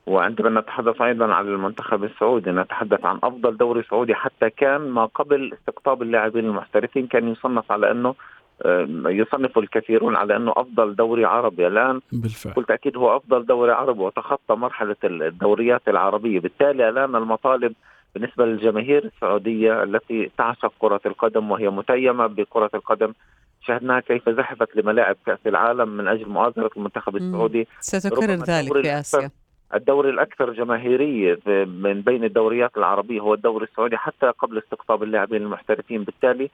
وعندما 0.07 0.61
نتحدث 0.61 1.03
أيضا 1.03 1.35
عن 1.35 1.47
المنتخب 1.49 2.05
السعودي 2.05 2.51
نتحدث 2.51 3.05
عن 3.05 3.19
أفضل 3.23 3.57
دوري 3.57 3.83
سعودي 3.83 4.15
حتى 4.15 4.51
كان 4.51 4.81
ما 4.81 5.05
قبل 5.05 5.53
استقطاب 5.55 6.03
اللاعبين 6.03 6.45
المحترفين 6.45 7.07
كان 7.07 7.29
يصنف 7.29 7.73
على 7.73 7.91
أنه 7.91 8.15
يصنف 9.07 9.59
الكثيرون 9.59 10.17
على 10.17 10.37
أنه 10.37 10.53
أفضل 10.57 10.97
دوري 10.97 11.25
عربي 11.25 11.67
الآن. 11.67 12.01
بالفعل. 12.13 12.53
بكل 12.53 12.65
تاكيد 12.65 12.97
هو 12.97 13.17
أفضل 13.17 13.47
دوري 13.47 13.73
عربي 13.73 14.01
وتخطى 14.01 14.55
مرحلة 14.55 14.97
الدوريات 15.05 15.89
العربية، 15.89 16.41
بالتالي 16.41 16.89
الآن 16.89 17.17
المطالب 17.17 17.73
بالنسبة 18.15 18.47
للجماهير 18.47 19.05
السعودية 19.05 19.83
التي 19.83 20.31
تعشق 20.39 20.73
كرة 20.79 21.01
القدم 21.07 21.51
وهي 21.51 21.71
متيمة 21.71 22.27
بكرة 22.27 22.71
القدم 22.75 23.13
شاهدناها 23.67 24.01
كيف 24.01 24.29
زحفت 24.29 24.77
لملاعب 24.77 25.17
كأس 25.27 25.39
العالم 25.47 25.89
من 25.89 26.09
أجل 26.09 26.29
مؤازرة 26.29 26.71
المنتخب. 26.77 27.17
السعودي. 27.17 27.69
ستكرر 27.81 28.31
ذلك 28.31 28.73
في 28.73 28.91
آسيا. 28.91 29.31
الدوري 29.75 30.11
الأكثر 30.11 30.53
جماهيرية 30.53 31.39
من 31.67 32.01
بين 32.01 32.25
الدوريات 32.25 32.77
العربية 32.77 33.21
هو 33.21 33.35
الدوري 33.35 33.65
السعودي 33.65 33.97
حتى 33.97 34.27
قبل 34.27 34.59
استقطاب 34.59 35.03
اللاعبين 35.03 35.43
المحترفين. 35.43 36.05
بالتالي 36.05 36.51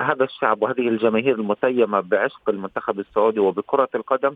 هذا 0.00 0.24
الشعب 0.24 0.62
وهذه 0.62 0.88
الجماهير 0.88 1.34
المتيمه 1.34 2.00
بعشق 2.00 2.48
المنتخب 2.48 3.00
السعودي 3.00 3.40
وبكرة 3.40 3.88
القدم 3.94 4.34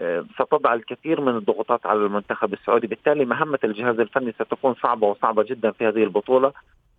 آه، 0.00 0.24
ستضع 0.34 0.74
الكثير 0.74 1.20
من 1.20 1.36
الضغوطات 1.36 1.86
على 1.86 1.98
المنتخب 1.98 2.52
السعودي. 2.52 2.86
بالتالي 2.86 3.24
مهمة 3.24 3.58
الجهاز 3.64 4.00
الفني 4.00 4.32
ستكون 4.32 4.74
صعبة 4.74 5.06
وصعبة 5.06 5.42
جدا 5.42 5.70
في 5.70 5.88
هذه 5.88 6.04
البطولة. 6.04 6.52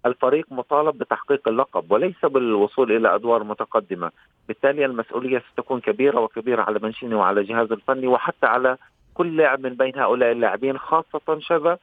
الفريق 0.05 0.45
مطالب 0.51 0.97
بتحقيق 0.97 1.47
اللقب 1.47 1.91
وليس 1.91 2.25
بالوصول 2.25 2.91
إلى 2.91 3.15
أدوار 3.15 3.43
متقدمة. 3.43 4.11
بالتالي 4.47 4.85
المسؤولية 4.85 5.43
ستكون 5.53 5.79
كبيرة 5.79 6.19
وكبيرة 6.19 6.61
على 6.61 6.79
منشيني 6.83 7.15
وعلى 7.15 7.43
جهاز 7.43 7.71
الفني 7.71 8.07
وحتى 8.07 8.45
على 8.45 8.77
كل 9.13 9.37
لاعب 9.37 9.59
من 9.59 9.73
بين 9.73 9.99
هؤلاء 9.99 10.31
اللاعبين 10.31 10.77
خاصة 10.77 11.39
شذا 11.39 11.77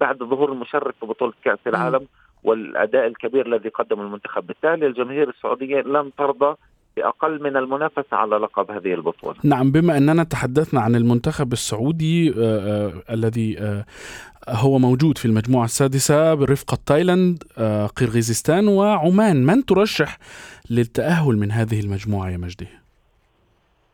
بعد 0.00 0.18
ظهور 0.18 0.52
المشرف 0.52 0.94
في 1.00 1.06
بطولة 1.06 1.32
كأس 1.44 1.58
العالم 1.66 2.06
والأداء 2.44 3.06
الكبير 3.06 3.46
الذي 3.46 3.68
قدمه 3.68 4.02
المنتخب. 4.02 4.46
بالتالي 4.46 4.86
الجماهير 4.86 5.28
السعودية 5.28 5.80
لن 5.80 6.10
ترضى 6.18 6.56
بأقل 6.96 7.42
من 7.42 7.56
المنافسة 7.56 8.16
على 8.16 8.36
لقب 8.36 8.70
هذه 8.70 8.94
البطولة. 8.94 9.36
نعم 9.44 9.72
بما 9.72 9.96
أننا 9.96 10.24
تحدثنا 10.24 10.80
عن 10.80 10.96
المنتخب 10.96 11.52
السعودي 11.52 12.30
آه، 12.30 12.34
آه، 12.38 13.14
الذي 13.14 13.58
آه، 13.58 13.84
هو 14.48 14.78
موجود 14.78 15.18
في 15.18 15.24
المجموعة 15.24 15.64
السادسة 15.64 16.34
برفقة 16.34 16.78
تايلاند 16.86 17.42
قرغيزستان 17.96 18.68
وعمان. 18.68 19.46
من 19.46 19.64
ترشح 19.64 20.18
للتأهل 20.70 21.36
من 21.36 21.52
هذه 21.52 21.80
المجموعة 21.80 22.30
يا 22.30 22.36
مجدي؟ 22.36 22.79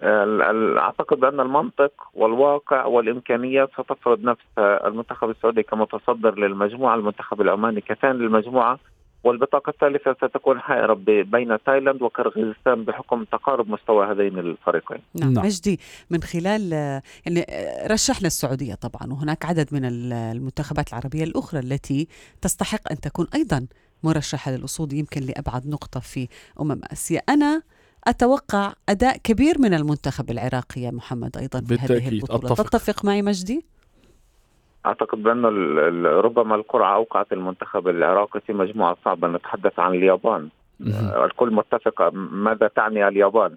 أعتقد 0.03 1.25
أن 1.25 1.41
المنطق 1.41 1.93
والواقع 2.15 2.85
والإمكانيات 2.85 3.71
ستفرض 3.73 4.21
نفس 4.21 4.45
المنتخب 4.59 5.31
السعودي 5.31 5.63
كمتصدر 5.63 6.39
للمجموعة، 6.39 6.95
المنتخب 6.95 7.41
العماني 7.41 7.81
كثاني 7.81 8.19
للمجموعة، 8.19 8.79
والبطاقة 9.25 9.71
الثالثة 9.71 10.13
ستكون 10.29 10.61
حائرة 10.61 10.95
بين 11.07 11.59
تايلاند 11.67 12.03
وقرغيزستان 12.03 12.85
بحكم 12.85 13.25
تقارب 13.25 13.69
مستوى 13.71 14.07
هذين 14.07 14.39
الفريقين. 14.39 14.99
نعم. 15.15 15.33
نعم. 15.33 15.45
مجدي 15.45 15.81
من 16.11 16.23
خلال 16.23 16.73
يعني 17.27 17.47
رشحنا 17.91 18.27
السعودية 18.27 18.75
طبعا 18.75 19.13
وهناك 19.13 19.45
عدد 19.45 19.69
من 19.75 19.85
ال- 19.85 20.13
المنتخبات 20.13 20.89
العربية 20.89 21.25
الأخرى 21.25 21.61
التي 21.61 22.09
تستحق 22.43 22.91
أن 22.91 23.01
تكون 23.01 23.27
أيضا 23.35 23.67
مرشحة 24.05 24.51
للوصول 24.51 24.93
يمكن 24.93 25.21
لأبعد 25.21 25.67
نقطة 25.67 26.01
في 26.01 26.29
أمم 26.61 26.81
آسيا 26.93 27.21
أنا 27.29 27.63
أتوقع 28.07 28.73
أداء 28.89 29.17
كبير 29.25 29.55
من 29.59 29.75
المنتخب 29.75 30.31
العراقي 30.31 30.81
يا 30.81 30.91
محمد 30.91 31.37
أيضا 31.37 31.61
في 31.61 31.75
هذه 31.75 32.09
البطولة 32.09 32.53
أتفق. 32.53 32.69
تتفق 32.69 33.05
معي 33.05 33.23
مجدي؟ 33.23 33.65
أعتقد 34.87 35.23
بأن 35.23 35.45
ال- 35.45 35.79
ال- 35.79 36.25
ربما 36.25 36.55
القرعه 36.55 36.95
أوقعت 36.95 37.33
المنتخب 37.33 37.89
العراقي 37.89 38.41
في 38.41 38.53
مجموعة 38.53 38.97
صعبة 39.05 39.29
نتحدث 39.29 39.79
عن 39.79 39.95
اليابان. 39.95 40.49
آه، 40.95 41.25
الكل 41.25 41.51
متفق 41.55 42.11
ماذا 42.15 42.69
تعني 42.69 43.09
اليابان 43.09 43.55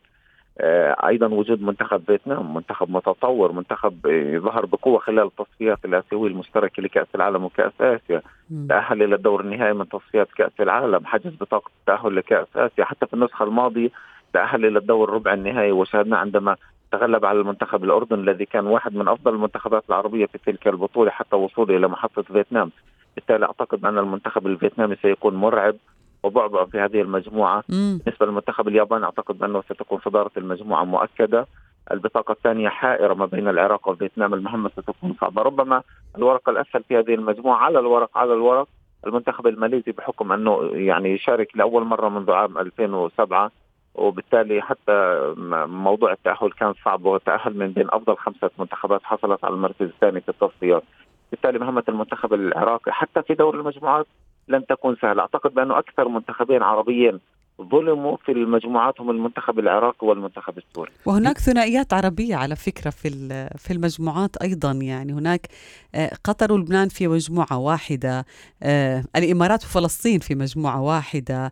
آه، 0.62 1.08
أيضا 1.08 1.28
وجود 1.28 1.62
منتخب 1.62 2.04
فيتنام 2.08 2.54
منتخب 2.54 2.90
متطور 2.90 3.52
منتخب 3.52 3.96
ظهر 4.44 4.66
بقوة 4.66 5.00
خلال 5.00 5.26
التصفيات 5.26 5.86
الاسيويه 5.86 6.30
المشتركه 6.32 6.84
لكأس 6.84 7.08
العالم 7.16 7.44
وكأس 7.44 7.72
آسيا. 7.82 8.22
تأهل 8.70 9.04
إلى 9.04 9.16
الدور 9.16 9.42
النهائي 9.42 9.74
من 9.74 9.90
تصفيات 9.90 10.28
كأس 10.38 10.52
العالم 10.60 11.06
حجز 11.06 11.32
بطاقة 11.42 11.72
التاهل 11.80 12.16
لكأس 12.16 12.48
آسيا 12.56 12.86
حتى 12.86 13.06
في 13.08 13.14
النسخة 13.14 13.44
الماضية 13.46 13.90
تأهل 14.34 14.66
إلى 14.66 14.80
الدور 14.80 15.10
الربع 15.10 15.34
النهائي. 15.34 15.72
وشاهدنا 15.72 16.18
عندما 16.18 16.56
تغلب 16.92 17.26
على 17.26 17.40
المنتخب 17.40 17.84
الأردن 17.84 18.20
الذي 18.20 18.46
كان 18.46 18.68
واحد 18.68 18.96
من 18.96 19.08
أفضل 19.08 19.34
المنتخبات 19.34 19.84
العربية 19.90 20.26
في 20.26 20.38
تلك 20.46 20.68
البطولة 20.68 21.12
حتى 21.12 21.36
وصوله 21.36 21.78
إلى 21.78 21.88
محطة 21.88 22.22
فيتنام. 22.22 22.72
بالتالي 23.16 23.46
أعتقد 23.46 23.86
أن 23.86 23.98
المنتخب 23.98 24.48
الفيتنامي 24.48 24.96
سيكون 25.02 25.36
مرعب 25.36 25.76
وبعبع 26.24 26.66
في 26.66 26.80
هذه 26.80 27.02
المجموعة. 27.02 27.64
مم. 27.70 28.00
بالنسبة 28.06 28.26
للمنتخب 28.26 28.68
الياباني 28.68 29.06
أعتقد 29.06 29.44
أنه 29.44 29.62
ستكون 29.62 30.00
صدارة 30.06 30.32
المجموعة 30.38 30.84
مؤكدة. 30.84 31.48
البطاقة 31.92 32.32
الثانية 32.32 32.70
حائرة 32.70 33.14
ما 33.14 33.26
بين 33.26 33.48
العراق 33.48 33.88
وفيتنام. 33.90 34.34
المهمه 34.34 34.70
ستكون 34.70 35.16
صعبة. 35.22 35.42
ربما 35.42 35.82
الورقه 36.18 36.50
الأسهل 36.50 36.84
في 36.84 36.98
هذه 36.98 37.14
المجموعة 37.14 37.58
على 37.58 37.80
الورق 37.80 38.18
على 38.18 38.34
الورق 38.34 38.68
المنتخب 39.08 39.48
الماليزي 39.48 39.92
بحكم 39.92 40.32
أنه 40.32 40.70
يعني 40.74 41.14
يشارك 41.14 41.58
لأول 41.58 41.84
مرة 41.84 42.10
منذ 42.10 42.32
عام 42.32 42.58
2007 42.58 43.52
وبالتالي 43.96 44.62
حتى 44.62 45.20
موضوع 45.68 46.12
التأهل 46.12 46.52
كان 46.52 46.74
صعب 46.86 47.06
وتاهل 47.06 47.58
من 47.58 47.72
بين 47.72 47.88
أفضل 47.90 48.18
خمسة 48.18 48.50
منتخبات 48.60 49.04
حصلت 49.04 49.44
على 49.44 49.54
المركز 49.54 49.86
الثاني 49.86 50.22
في 50.22 50.30
التصفيات. 50.30 50.84
بالتالي 51.32 51.60
مهمة 51.60 51.84
المنتخب 51.90 52.34
العراقي 52.34 52.92
حتى 52.92 53.22
في 53.22 53.34
دور 53.34 53.56
المجموعات 53.56 54.08
لن 54.48 54.66
تكون 54.66 54.96
سهلة. 54.96 55.22
أعتقد 55.22 55.54
بانه 55.54 55.80
أكثر 55.80 56.08
منتخبين 56.08 56.64
عربيين 56.64 57.20
ظلموا 57.62 58.18
في 58.18 58.32
المجموعات 58.32 59.02
هم 59.02 59.10
المنتخب 59.10 59.60
العراقي 59.60 60.08
والمنتخب 60.08 60.58
السوري. 60.58 60.92
وهناك 61.06 61.38
ثنائيات 61.38 61.94
عربية 61.94 62.36
على 62.36 62.56
فكرة 62.56 62.90
في 62.90 63.10
في 63.58 63.74
المجموعات 63.74 64.38
أيضا 64.38 64.72
يعني 64.72 65.14
هناك 65.14 65.48
آه، 65.96 66.12
قطر 66.24 66.54
ولبنان 66.54 66.90
في 66.90 67.08
مجموعة 67.08 67.58
واحدة 67.58 68.26
آه، 68.64 69.04
الإمارات 69.16 69.64
وفلسطين 69.64 70.20
في 70.20 70.36
مجموعة 70.36 70.82
واحدة 70.82 71.52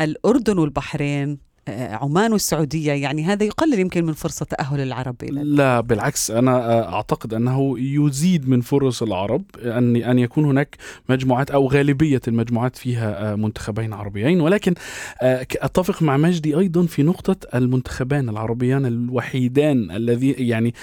الأردن 0.00 0.58
والبحرين. 0.58 1.51
عمان 1.68 2.32
والسعودية 2.32 2.92
يعني 2.92 3.24
هذا 3.24 3.44
يقلل 3.44 3.78
يمكن 3.78 4.04
من 4.04 4.12
فرصة 4.12 4.44
تأهل 4.44 4.80
العرب 4.80 5.16
إلى 5.22 5.42
لا 5.42 5.80
بالعكس 5.80 6.30
أنا 6.30 6.56
آه، 6.56 6.94
أعتقد 6.94 7.34
أنه 7.34 7.78
يزيد 7.78 8.48
من 8.48 8.60
فرص 8.60 9.02
العرب 9.02 9.42
أن 9.58 9.96
أن 9.96 10.18
يكون 10.18 10.44
هناك 10.44 10.76
مجموعات 11.08 11.50
أو 11.50 11.66
غالبية 11.66 12.20
المجموعات 12.28 12.76
فيها 12.76 13.32
آه، 13.32 13.34
منتخبين 13.34 13.92
عربيين. 13.92 14.40
ولكن 14.40 14.74
آه، 15.22 15.46
أتفق 15.56 16.02
مع 16.02 16.16
مجدي 16.16 16.58
أيضا 16.58 16.86
في 16.86 17.02
نقطة 17.02 17.36
المنتخبان 17.54 18.28
العربيان 18.28 18.86
الوحيدان 18.86 19.90
الذي 19.90 20.30
يعني 20.30 20.74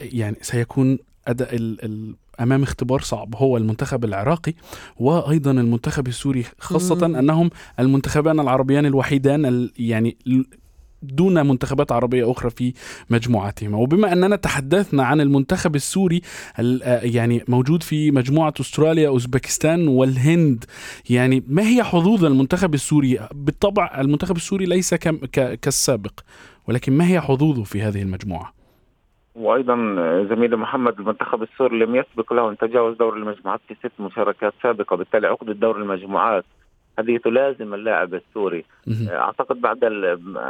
يعني 0.00 0.36
سيكون 0.42 0.98
ال 1.28 2.14
أمام 2.40 2.62
اختبار 2.62 3.00
صعب 3.00 3.34
هو 3.36 3.56
المنتخب 3.56 4.04
العراقي 4.04 4.54
وأيضا 4.96 5.50
المنتخب 5.50 6.06
السوري 6.08 6.44
خاصة 6.58 7.08
مم. 7.08 7.16
أنهم 7.16 7.50
المنتخبان 7.80 8.40
العربيان 8.40 8.86
الوحيدان 8.86 9.46
ال- 9.46 9.72
يعني 9.78 10.16
دون 11.02 11.46
منتخبات 11.46 11.92
عربية 11.92 12.30
أخرى 12.30 12.50
في 12.50 12.72
مجموعتهما 13.10 13.78
وبما 13.78 14.12
أننا 14.12 14.36
تحدثنا 14.36 15.04
عن 15.04 15.20
المنتخب 15.20 15.74
السوري 15.74 16.22
ال- 16.58 16.82
آه، 16.82 17.00
يعني 17.00 17.44
موجود 17.48 17.82
في 17.82 18.10
مجموعة 18.10 18.54
أستراليا 18.60 19.08
أوزبكستان 19.08 19.88
والهند 19.88 20.64
يعني 21.10 21.42
ما 21.46 21.68
هي 21.68 21.82
حظوظ 21.84 22.24
المنتخب 22.24 22.74
السوري؟ 22.74 23.18
بالطبع 23.34 24.00
المنتخب 24.00 24.36
السوري 24.36 24.66
ليس 24.66 24.94
كالسابق 25.34 26.20
ولكن 26.68 26.92
ما 26.92 27.08
هي 27.08 27.20
حظوظه 27.20 27.62
في 27.64 27.82
هذه 27.82 28.02
المجموعة؟ 28.02 28.57
وأيضا 29.38 29.74
زميلي 30.30 30.56
محمد 30.56 30.98
المنتخب 30.98 31.42
السوري 31.42 31.78
لم 31.78 31.96
يسبق 31.96 32.32
له 32.32 32.50
أن 32.50 32.56
تجاوز 32.56 32.96
دور 32.96 33.16
المجموعات 33.16 33.60
في 33.68 33.74
ست 33.74 34.00
مشاركات 34.00 34.52
سابقة 34.62 34.96
بالتالي 34.96 35.26
عقده 35.26 35.52
دور 35.52 35.76
المجموعات 35.76 36.44
هذه 36.98 37.16
تلازم 37.16 37.74
اللاعب 37.74 38.14
السوري. 38.14 38.64
أعتقد 39.10 39.60
بعد 39.60 39.82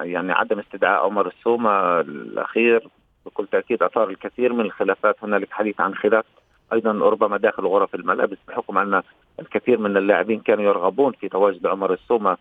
يعني 0.02 0.32
عدم 0.32 0.58
استدعاء 0.58 1.04
عمر 1.04 1.26
السومة 1.26 2.00
الأخير 2.00 2.88
بكل 3.26 3.46
تأكيد 3.46 3.82
أثار 3.82 4.08
الكثير 4.10 4.52
من 4.52 4.60
الخلافات. 4.60 5.16
هنالك 5.22 5.52
حديث 5.52 5.80
عن 5.80 5.94
خلاف 5.94 6.24
أيضا 6.72 6.92
ربما 6.92 7.36
داخل 7.36 7.66
غرف 7.66 7.94
الملابس 7.94 8.38
بحكم 8.48 8.78
أن 8.78 9.02
الكثير 9.40 9.78
من 9.78 9.96
اللاعبين 9.96 10.40
كانوا 10.40 10.64
يرغبون 10.64 11.12
في 11.12 11.28
تواجد 11.28 11.66
عمر 11.66 11.92
السومة. 11.92 12.36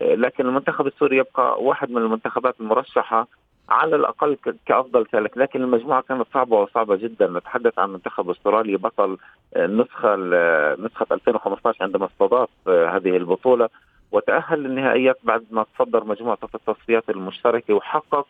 لكن 0.00 0.46
المنتخب 0.46 0.86
السوري 0.86 1.16
يبقى 1.16 1.62
واحد 1.62 1.90
من 1.90 2.02
المنتخبات 2.02 2.60
المرشحة 2.60 3.26
على 3.70 3.96
الأقل 3.96 4.36
كأفضل 4.66 5.06
ثالث 5.06 5.38
لكن 5.38 5.62
المجموعة 5.62 6.02
كانت 6.02 6.26
صعبة 6.34 6.56
وصعبة 6.60 6.96
جدا. 6.96 7.26
نتحدث 7.28 7.78
عن 7.78 7.90
منتخب 7.92 8.30
استراليا 8.30 8.76
بطل 8.76 9.16
النسخه 9.56 10.14
ال- 10.14 10.84
نسخة 10.84 11.06
2015 11.12 11.84
عندما 11.84 12.06
استضاف 12.06 12.48
هذه 12.68 13.16
البطولة. 13.16 13.68
وتأهل 14.12 14.58
للنهائيات 14.62 15.16
بعد 15.22 15.44
ما 15.50 15.66
تصدر 15.78 16.04
مجموعته 16.04 16.46
في 16.46 16.54
التصفيات 16.54 17.10
المشتركه 17.10 17.74
وحقق 17.74 18.26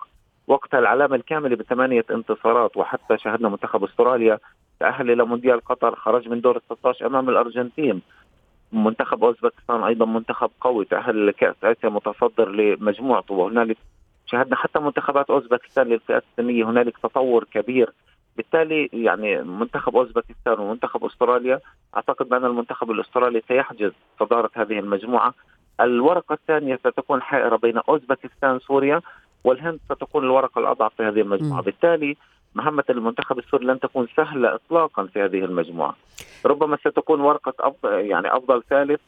وقتها 0.47 0.79
العلامة 0.81 1.17
الكاملة 1.17 1.57
بثمانية 1.57 2.05
انتصارات. 2.11 2.77
وحتى 2.77 3.19
شاهدنا 3.19 3.49
منتخب 3.49 3.85
أستراليا 3.85 4.39
تأهل 4.81 5.11
إلى 5.11 5.25
مونديال 5.25 5.61
قطر 5.65 5.95
خرج 5.97 6.29
من 6.29 6.41
دور 6.41 6.57
ال 6.57 6.63
16 6.63 7.07
أمام 7.07 7.29
الأرجنتين. 7.29 8.03
منتخب 8.73 9.25
أوزبكستان 9.25 9.83
أيضا 9.85 10.07
منتخب 10.07 10.51
قوي 10.61 10.85
تأهل 10.85 11.27
لكأس 11.27 11.55
آسيا 11.65 11.89
متصدر 11.89 12.49
لمجموعته. 12.49 13.35
وهنالك 13.35 13.77
شاهدنا 14.31 14.57
حتى 14.57 14.79
منتخبات 14.79 15.31
أوزبكستان 15.31 15.87
للفئات 15.87 16.25
السنية. 16.31 16.65
هنالك 16.65 16.99
تطور 16.99 17.45
كبير. 17.45 17.93
بالتالي 18.37 18.91
يعني 18.93 19.43
منتخب 19.43 19.97
أوزبكستان 19.97 20.59
ومنتخب 20.59 21.05
أستراليا 21.05 21.61
أعتقد 21.97 22.29
بأن 22.29 22.45
المنتخب 22.45 22.91
الأسترالي 22.91 23.43
سيحجز 23.49 23.93
صدارة 24.21 24.51
هذه 24.55 24.79
المجموعة. 24.79 25.35
الورقة 25.81 26.33
الثانية 26.33 26.77
ستكون 26.77 27.23
حائرة 27.23 27.57
بين 27.57 27.79
أوزبكستان 27.89 28.59
سوريا 28.59 29.01
والهند 29.45 29.81
ستكون 29.85 30.25
الورقة 30.25 30.59
الأضعف 30.59 30.95
في 30.97 31.03
هذه 31.03 31.21
المجموعة. 31.21 31.61
م. 31.61 31.65
بالتالي 31.65 32.17
مهمة 32.55 32.85
المنتخب 32.91 33.39
السوري 33.39 33.67
لن 33.67 33.81
تكون 33.81 34.09
سهلة 34.17 34.55
اطلاقا 34.55 35.07
في 35.07 35.23
هذه 35.23 35.45
المجموعة. 35.45 35.97
ربما 36.47 36.77
ستكون 36.77 37.21
ورقة 37.21 37.55
أفضل 37.61 37.93
يعني 37.93 38.37
أفضل 38.37 38.63
ثالث. 38.71 39.01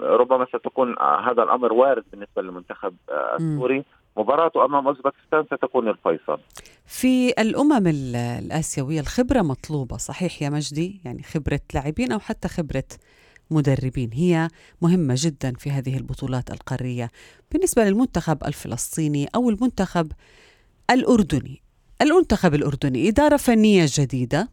ربما 0.00 0.44
ستكون 0.44 0.98
آه، 0.98 1.30
هذا 1.30 1.42
الأمر 1.42 1.72
وارد 1.72 2.04
بالنسبة 2.12 2.42
للمنتخب 2.42 2.94
آه، 3.10 3.36
مم. 3.40 3.62
مباراته 4.20 4.64
أمام 4.64 4.86
أوزبكستان 4.88 5.44
ستكون 5.56 5.88
الفيصل. 5.88 6.38
في 6.86 7.28
الأمم 7.30 7.86
ال- 7.86 8.16
الآسيوية 8.16 9.00
الخبرة 9.00 9.42
مطلوبة 9.42 9.96
صحيح 9.96 10.42
يا 10.42 10.48
مجدي؟ 10.50 11.00
يعني 11.04 11.22
خبرة 11.22 11.60
لاعبين 11.74 12.12
أو 12.12 12.18
حتى 12.18 12.48
خبرة 12.48 12.84
مدربين. 13.50 14.10
هي 14.12 14.48
مهمة 14.82 15.14
جدا 15.18 15.52
في 15.58 15.70
هذه 15.70 15.96
البطولات 15.96 16.50
القارية. 16.50 17.10
بالنسبة 17.52 17.84
للمنتخب 17.84 18.44
الفلسطيني 18.44 19.28
أو 19.34 19.50
المنتخب 19.50 20.12
الأردني. 20.90 21.62
المنتخب 22.02 22.54
الأردني 22.54 23.08
إدارة 23.08 23.36
فنية 23.36 23.86
جديدة 23.88 24.48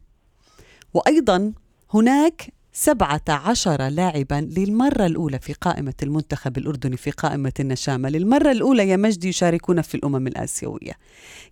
وأيضا 0.94 1.54
هناك 1.94 2.54
سبعة 2.80 3.22
عشر 3.30 3.88
لاعبا 3.88 4.50
للمرة 4.58 5.06
الأولى 5.06 5.40
في 5.40 5.54
قائمة 5.54 5.94
المنتخب 6.04 6.58
الأردني 6.58 6.98
في 6.98 7.12
قائمة 7.12 7.52
النشامة. 7.60 8.10
للمرة 8.10 8.52
الأولى 8.52 8.90
يا 8.90 8.98
مجدي 8.98 9.28
يشاركون 9.28 9.82
في 9.82 9.96
الأمم 9.96 10.28
الآسيوية. 10.28 10.92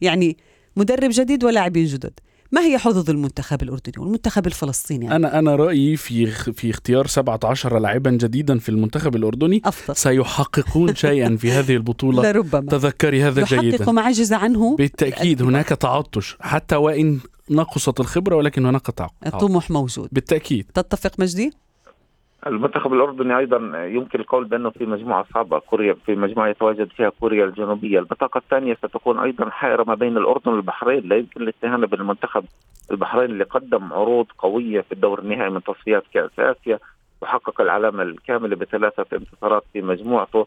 يعني 0.02 0.38
مدرب 0.76 1.10
جديد 1.14 1.44
ولاعبين 1.44 1.86
جدد. 1.86 2.14
ما 2.52 2.62
هي 2.62 2.78
حظوظ 2.78 3.10
المنتخب 3.10 3.64
الأردني 3.64 3.94
والمنتخب 3.98 4.48
الفلسطيني؟ 4.48 5.06
يعني 5.06 5.16
أنا 5.16 5.40
أنا 5.40 5.56
رأيي 5.56 5.98
في 5.98 6.26
في 6.32 6.70
اختيار 6.70 7.08
17 7.08 7.80
لاعبا 7.80 8.12
جديدا 8.12 8.60
في 8.60 8.70
المنتخب 8.70 9.16
الأردني. 9.16 9.62
أفضل. 9.66 9.96
سيحققون 9.96 10.96
شيئا 11.06 11.36
في 11.36 11.52
هذه 11.52 11.76
البطولة. 11.76 12.32
لربما. 12.32 12.72
تذكري 12.72 13.24
هذا 13.24 13.42
يحقق 13.42 13.62
جيدا. 13.62 13.92
ما 13.92 14.02
عجز 14.02 14.34
عنه؟ 14.34 14.76
بالتأكيد 14.76 15.42
هناك 15.42 15.70
تعطش. 15.70 16.38
حتى 16.40 16.76
وإن 16.76 17.20
نقصت 17.52 18.00
الخبرة 18.00 18.36
ولكن 18.36 18.66
هناك 18.66 18.90
الطموح 19.26 19.72
موجود. 19.72 20.10
بالتأكيد. 20.12 20.72
تتفق 20.74 21.12
مجدي؟ 21.20 21.52
المنتخب 22.48 22.94
الأردني 22.94 23.38
أيضا 23.38 23.58
يمكن 23.86 24.20
القول 24.20 24.46
بأنه 24.46 24.70
في 24.70 24.86
مجموعة 24.86 25.26
صعبة 25.34 25.60
كوريا 25.60 25.96
في 26.06 26.16
مجموعة 26.16 26.48
يتواجد 26.48 26.90
فيها 26.92 27.10
كوريا 27.10 27.46
الجنوبية، 27.46 28.00
البطاقة 28.00 28.38
الثانية 28.38 28.74
ستكون 28.74 29.20
أيضا 29.20 29.50
حائرة 29.50 29.84
ما 29.84 29.96
بين 29.96 30.18
الأردن 30.18 30.52
والبحرين، 30.52 31.10
لا 31.10 31.16
يمكن 31.16 31.42
الاستهانه 31.42 31.88
بالمنتخب 31.88 32.46
البحرين 32.92 33.32
اللي 33.32 33.44
قدم 33.44 33.94
عروض 33.94 34.26
قوية 34.38 34.82
في 34.82 34.92
الدور 34.92 35.20
النهائي 35.20 35.50
من 35.50 35.64
تصفيات 35.64 36.04
كأس 36.14 36.40
آسيا 36.40 36.80
وحقق 37.22 37.62
العلامة 37.62 38.04
الكاملة 38.04 38.56
بثلاثة 38.56 39.06
انتصارات 39.14 39.64
في 39.74 39.82
مجموعته، 39.82 40.46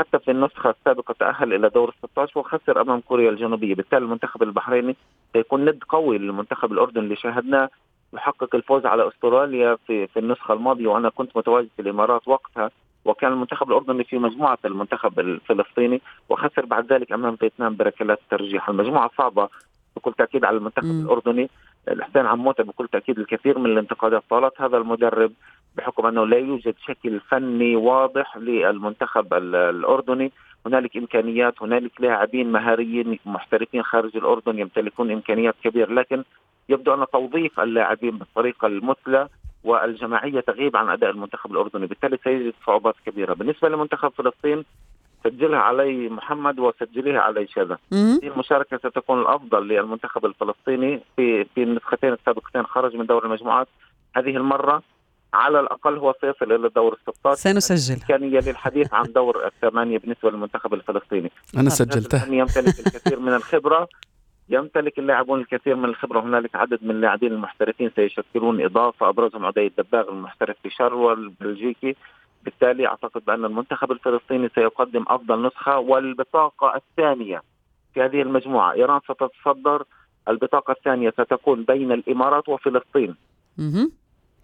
حتى 0.00 0.18
في 0.18 0.30
النسخة 0.30 0.70
السابقة 0.70 1.14
تأهل 1.18 1.54
إلى 1.54 1.68
دور 1.68 1.88
ال 1.88 1.94
16 2.10 2.40
وخسر 2.40 2.80
أمام 2.80 3.00
كوريا 3.00 3.30
الجنوبية، 3.30 3.74
بالتالي 3.74 4.04
المنتخب 4.04 4.42
البحريني 4.42 4.96
سيكون 5.32 5.64
ند 5.64 5.82
قوي 5.88 6.18
للمنتخب 6.18 6.72
الأردني 6.72 7.04
اللي 7.04 7.16
شاهدناه 7.16 7.68
يحقق 8.14 8.54
الفوز 8.54 8.86
على 8.86 9.08
أستراليا 9.08 9.76
في 9.86 10.06
في 10.06 10.18
النسخة 10.18 10.54
الماضية 10.54 10.86
وأنا 10.86 11.08
كنت 11.08 11.36
متواجد 11.36 11.68
في 11.76 11.82
الإمارات 11.82 12.28
وقتها 12.28 12.70
وكان 13.04 13.32
المنتخب 13.32 13.68
الأردني 13.68 14.04
في 14.04 14.18
مجموعة 14.18 14.58
المنتخب 14.64 15.20
الفلسطيني 15.20 16.00
وخسر 16.28 16.66
بعد 16.66 16.92
ذلك 16.92 17.12
أمام 17.12 17.36
فيتنام 17.36 17.76
بركلات 17.76 18.18
الترجيح، 18.22 18.68
المجموعة 18.68 19.10
صعبة 19.18 19.48
بكل 19.96 20.12
تأكيد 20.12 20.44
على 20.44 20.56
المنتخب 20.56 20.86
مم. 20.86 21.04
الأردني، 21.04 21.50
الحسين 21.88 22.26
عموتة 22.26 22.64
بكل 22.64 22.88
تأكيد 22.88 23.18
الكثير 23.18 23.58
من 23.58 23.66
الانتقادات 23.66 24.22
طالت. 24.30 24.60
هذا 24.60 24.76
المدرب 24.76 25.32
بحكم 25.76 26.06
أنه 26.06 26.26
لا 26.26 26.38
يوجد 26.38 26.74
شكل 26.86 27.20
فني 27.20 27.76
واضح 27.76 28.36
للمنتخب 28.36 29.34
ال- 29.34 29.54
الأردني، 29.54 30.32
هنالك 30.66 30.96
إمكانيات، 30.96 31.62
هنالك 31.62 32.00
لاعبين 32.00 32.52
مهاريين 32.52 33.18
محترفين 33.26 33.82
خارج 33.82 34.16
الأردن 34.16 34.58
يمتلكون 34.58 35.10
إمكانيات 35.10 35.54
كبيره، 35.64 35.92
لكن 35.92 36.24
يبدو 36.68 36.94
أن 36.94 37.06
توظيف 37.12 37.60
اللاعبين 37.60 38.18
بالطريقة 38.18 38.66
المثلى 38.66 39.28
والجماعية 39.64 40.40
تغيب 40.40 40.76
عن 40.76 40.88
أداء 40.88 41.10
المنتخب 41.10 41.52
الأردني، 41.52 41.86
بالتالي 41.86 42.18
سيجد 42.24 42.54
صعوبات 42.66 42.94
كبيرة، 43.06 43.34
بالنسبة 43.34 43.68
لمنتخب 43.68 44.08
فلسطين 44.08 44.64
سجلها 45.24 45.58
علي 45.58 46.08
محمد 46.08 46.58
وسجلها 46.58 47.20
علي 47.20 47.46
شذا،. 47.46 47.78
هذه 47.92 48.28
المشاركه 48.28 48.76
ستكون 48.76 49.20
الأفضل 49.20 49.68
للمنتخب 49.68 50.26
الفلسطيني 50.26 51.00
في 51.16 51.44
في 51.44 51.62
النسختين 51.62 52.12
السابقتين 52.12 52.66
خرج 52.66 52.96
من 52.96 53.06
دور 53.06 53.24
المجموعات، 53.24 53.68
هذه 54.16 54.36
المرة 54.36 54.82
على 55.34 55.60
الأقل 55.60 55.96
هو 55.96 56.14
سيصل 56.20 56.52
إلى 56.52 56.68
دور 56.68 56.92
ال 56.92 57.14
16 57.14 57.34
سنسجلها 57.34 58.02
امكانيه 58.02 58.40
للحديث 58.40 58.94
عن 58.94 59.12
دور 59.12 59.46
الثمانية 59.46 59.98
بالنسبة 59.98 60.30
للمنتخب 60.30 60.74
الفلسطيني. 60.74 61.30
أنا 61.56 61.70
الفني 62.16 62.38
يمتلك 62.38 62.78
الكثير 62.86 63.20
من 63.20 63.34
الخبرة. 63.34 63.88
يمتلك 64.48 64.98
اللاعبون 64.98 65.40
الكثير 65.40 65.76
من 65.76 65.84
الخبرة. 65.84 66.20
هنالك 66.20 66.56
عدد 66.56 66.78
من 66.82 66.90
اللاعبين 66.90 67.32
المحترفين 67.32 67.90
سيشكلون 67.96 68.64
إضافة 68.64 69.08
أبرزهم 69.08 69.46
عدي 69.46 69.66
الدباغ 69.66 70.08
المحترف 70.08 70.56
في 70.62 70.70
شاروا 70.70 71.12
البلجيكي. 71.12 71.96
بالتالي 72.44 72.86
أعتقد 72.86 73.24
بأن 73.24 73.44
المنتخب 73.44 73.92
الفلسطيني 73.92 74.50
سيقدم 74.54 75.04
أفضل 75.08 75.46
نسخة. 75.46 75.78
والبطاقة 75.78 76.76
الثانية 76.76 77.42
في 77.94 78.02
هذه 78.02 78.22
المجموعة. 78.22 78.72
إيران 78.72 79.00
ستتصدر. 79.00 79.84
البطاقة 80.28 80.72
الثانية 80.72 81.10
ستكون 81.10 81.64
بين 81.64 81.92
الإمارات 81.92 82.48
وفلسطين. 82.48 83.14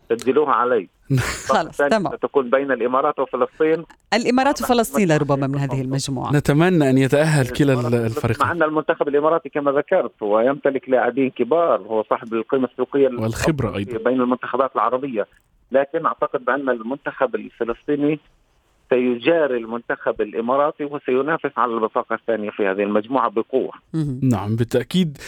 سجلوها 0.09 0.53
علي. 0.53 0.89
خلص 1.49 1.77
تمام. 1.77 2.17
ستكون 2.17 2.51
بين 2.51 2.73
الإمارات 2.73 3.19
وفلسطين. 3.19 3.85
الإمارات 4.15 4.63
وفلسطين 4.63 5.09
لربما 5.09 5.47
من 5.47 5.59
هذه 5.59 5.81
المجموعة. 5.81 6.33
نتمنى 6.33 6.91
أن 6.91 6.99
يتأهل 6.99 7.49
كلا 7.49 7.75
مع 7.75 7.89
الفريقين 7.89 8.49
أن 8.49 8.63
المنتخب 8.63 9.09
الإماراتي 9.09 9.49
كما 9.49 9.73
ذكرت 9.73 10.23
هو 10.23 10.41
يمتلك 10.41 10.89
لاعبين 10.89 11.31
كبار 11.31 11.81
هو 11.81 12.05
صاحب 12.11 12.35
القيمة 12.35 12.69
السوقية 12.73 13.09
والخبرة 13.09 13.77
أيضا. 13.77 13.99
بين 13.99 14.21
المنتخبات 14.21 14.71
العربية. 14.77 15.27
لكن 15.73 16.07
أعتقد 16.07 16.45
بأن 16.45 16.69
المنتخب 16.69 17.35
الفلسطيني 17.35 18.21
سيجاري 18.91 19.57
المنتخب 19.57 20.21
الإماراتي 20.21 20.85
وسينافس 20.85 21.51
على 21.57 21.75
البطاقة 21.75 22.15
الثانية 22.15 22.51
في 22.51 22.67
هذه 22.67 22.83
المجموعة 22.83 23.31
بقوة. 23.31 23.71
نعم 24.23 24.57
بالتأكيد 24.57 25.19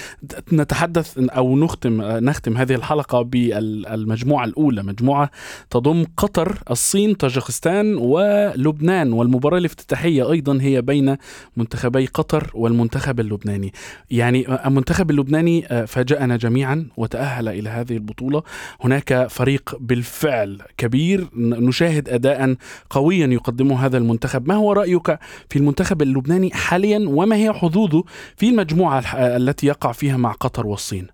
نتحدث 0.53 1.19
أو 1.19 1.57
نختم 1.57 2.03
نختم 2.03 2.57
هذه 2.57 2.75
الحلقة 2.75 3.23
بالمجموعة 3.23 4.45
الأولى 4.45 4.83
مجموعة 4.83 5.31
تضم 5.71 6.05
قطر 6.17 6.59
الصين 6.71 7.15
طاجكستان 7.15 7.95
ولبنان 7.95 9.13
والمباراة 9.13 9.59
الافتتاحية 9.59 10.33
أيضا 10.33 10.59
هي 10.61 10.83
بين 10.83 11.17
منتخبي 11.57 12.07
قطر 12.07 12.51
والمنتخب 12.55 13.21
اللبناني. 13.21 13.73
يعني 14.11 14.67
المنتخب 14.67 15.11
اللبناني 15.11 15.63
فاجأنا 15.87 16.37
جميعا 16.37 16.89
وتأهل 16.97 17.49
إلى 17.49 17.69
هذه 17.69 17.97
البطولة. 17.97 18.43
هناك 18.81 19.27
فريق 19.27 19.77
بالفعل 19.81 20.59
كبير 20.77 21.29
نشاهد 21.37 22.09
أداء 22.09 22.57
قويا 22.91 23.27
يقدمه 23.49 23.87
هذا 23.87 23.99
المنتخب. 23.99 24.49
ما 24.49 24.55
هو 24.55 24.73
رأيك 24.73 25.19
في 25.51 25.57
المنتخب 25.57 26.03
اللبناني 26.03 26.51
حاليا؟ 26.51 26.99
وما 27.09 27.37
هي 27.37 27.53
حظوظه 27.53 28.03
في 28.37 28.49
المجموعة 28.49 29.03
التي 29.17 29.67
يقع 29.67 29.93
فيها 29.93 30.17
مع 30.17 30.33
قطر 30.33 30.67
والصين؟ 30.67 31.07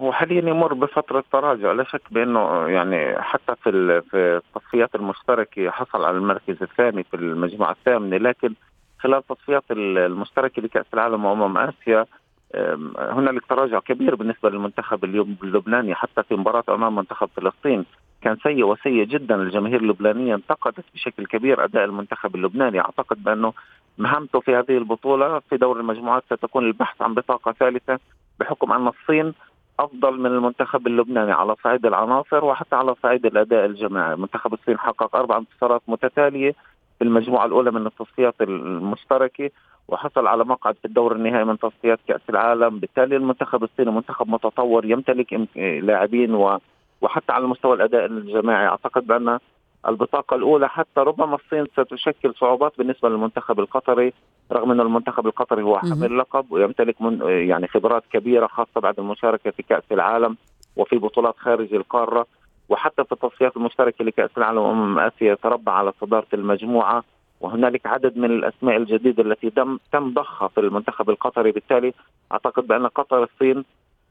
هو 0.00 0.12
حاليا 0.12 0.38
يمر 0.50 0.74
بفترة 0.74 1.24
تراجع. 1.32 1.72
لا 1.72 1.84
شك 1.84 2.02
بأنه 2.10 2.68
يعني 2.68 3.22
حتى 3.22 3.54
في 3.62 3.70
ال- 3.70 4.02
في 4.02 4.16
التصفيات 4.56 4.94
المشتركة 4.94 5.70
حصل 5.70 6.04
على 6.04 6.16
المركز 6.16 6.56
الثاني 6.62 7.02
في 7.04 7.16
المجموعة 7.16 7.72
الثامنة 7.72 8.16
لكن 8.16 8.54
خلال 8.98 9.18
التصفيات 9.18 9.64
ال- 9.70 9.98
المشتركة 9.98 10.62
لكأس 10.62 10.86
العالم 10.94 11.24
وأمم 11.24 11.58
آسيا 11.58 12.06
هنالك 12.98 13.46
تراجع 13.46 13.78
كبير 13.78 14.14
بالنسبة 14.14 14.50
للمنتخب 14.50 15.04
اليوم 15.04 15.36
اللبناني 15.42 15.94
حتى 15.94 16.22
في 16.22 16.34
مباراة 16.34 16.64
أمام 16.68 16.94
منتخب 16.96 17.28
فلسطين. 17.36 17.84
كان 18.22 18.36
سيء 18.42 18.64
وسيء 18.64 19.04
جدا. 19.04 19.34
الجماهير 19.34 19.80
اللبنانية 19.80 20.34
انتقدت 20.34 20.84
بشكل 20.94 21.26
كبير 21.26 21.64
أداء 21.64 21.84
المنتخب 21.84 22.34
اللبناني. 22.34 22.80
أعتقد 22.80 23.24
بأنه 23.24 23.52
مهمته 23.98 24.40
في 24.40 24.56
هذه 24.56 24.78
البطولة 24.78 25.38
في 25.38 25.56
دور 25.56 25.80
المجموعات 25.80 26.22
ستكون 26.26 26.64
البحث 26.64 27.02
عن 27.02 27.14
بطاقة 27.14 27.52
ثالثة 27.52 27.98
بحكم 28.40 28.72
أن 28.72 28.88
الصين 28.88 29.34
أفضل 29.80 30.20
من 30.20 30.26
المنتخب 30.26 30.86
اللبناني 30.86 31.32
على 31.32 31.56
صعيد 31.64 31.86
العناصر 31.86 32.44
وحتى 32.44 32.76
على 32.76 32.94
صعيد 33.02 33.26
الأداء 33.26 33.66
الجماعي، 33.66 34.16
منتخب 34.16 34.54
الصين 34.54 34.78
حقق 34.78 35.16
أربع 35.16 35.38
انتصارات 35.38 35.82
متتالية 35.88 36.54
في 36.98 37.04
المجموعة 37.04 37.46
الأولى 37.46 37.70
من 37.70 37.86
التصفيات 37.86 38.34
المشتركة 38.40 39.50
وحصل 39.88 40.26
على 40.26 40.44
مقعد 40.44 40.74
في 40.74 40.84
الدور 40.84 41.12
النهائي 41.12 41.44
من 41.44 41.58
تصفيات 41.58 41.98
كأس 42.08 42.20
العالم، 42.30 42.78
بالتالي 42.78 43.16
المنتخب 43.16 43.64
الصيني 43.64 43.90
منتخب 43.90 44.28
متطور 44.28 44.84
يمتلك 44.84 45.40
لاعبين 45.56 46.34
و 46.34 46.58
وحتى 47.00 47.32
على 47.32 47.46
مستوى 47.46 47.74
الأداء 47.74 48.06
الجماعي. 48.06 48.66
أعتقد 48.66 49.06
بأن 49.06 49.38
البطاقة 49.88 50.34
الأولى 50.34 50.68
حتى 50.68 51.00
ربما 51.00 51.34
الصين 51.34 51.66
ستشكل 51.66 52.34
صعوبات 52.34 52.72
بالنسبة 52.78 53.08
للمنتخب 53.08 53.60
القطري 53.60 54.12
رغم 54.52 54.70
أن 54.70 54.80
المنتخب 54.80 55.26
القطري 55.26 55.62
هو. 55.62 55.78
حامل 55.78 56.18
لقب 56.18 56.52
ويمتلك 56.52 57.02
من 57.02 57.20
يعني 57.22 57.68
خبرات 57.68 58.02
كبيرة 58.12 58.46
خاصة 58.46 58.80
بعد 58.80 58.98
المشاركة 58.98 59.50
في 59.50 59.62
كأس 59.62 59.82
العالم 59.92 60.36
وفي 60.76 60.98
بطولات 60.98 61.34
خارج 61.38 61.74
القارة. 61.74 62.26
وحتى 62.68 63.04
في 63.04 63.12
التصفيات 63.12 63.56
المشتركة 63.56 64.04
لكأس 64.04 64.30
العالم 64.38 64.58
وامم 64.58 64.98
آسيا 64.98 65.34
تربع 65.34 65.72
على 65.72 65.92
صدارة 66.00 66.26
المجموعة. 66.34 67.04
وهنالك 67.40 67.86
عدد 67.86 68.18
من 68.18 68.30
الأسماء 68.30 68.76
الجديدة 68.76 69.22
التي 69.22 69.50
تم 69.50 69.78
تم 69.92 70.14
ضخها 70.14 70.48
في 70.48 70.60
المنتخب 70.60 71.10
القطري. 71.10 71.52
بالتالي 71.52 71.94
أعتقد 72.32 72.66
بأن 72.66 72.86
قطر 72.86 73.22
الصين 73.22 73.64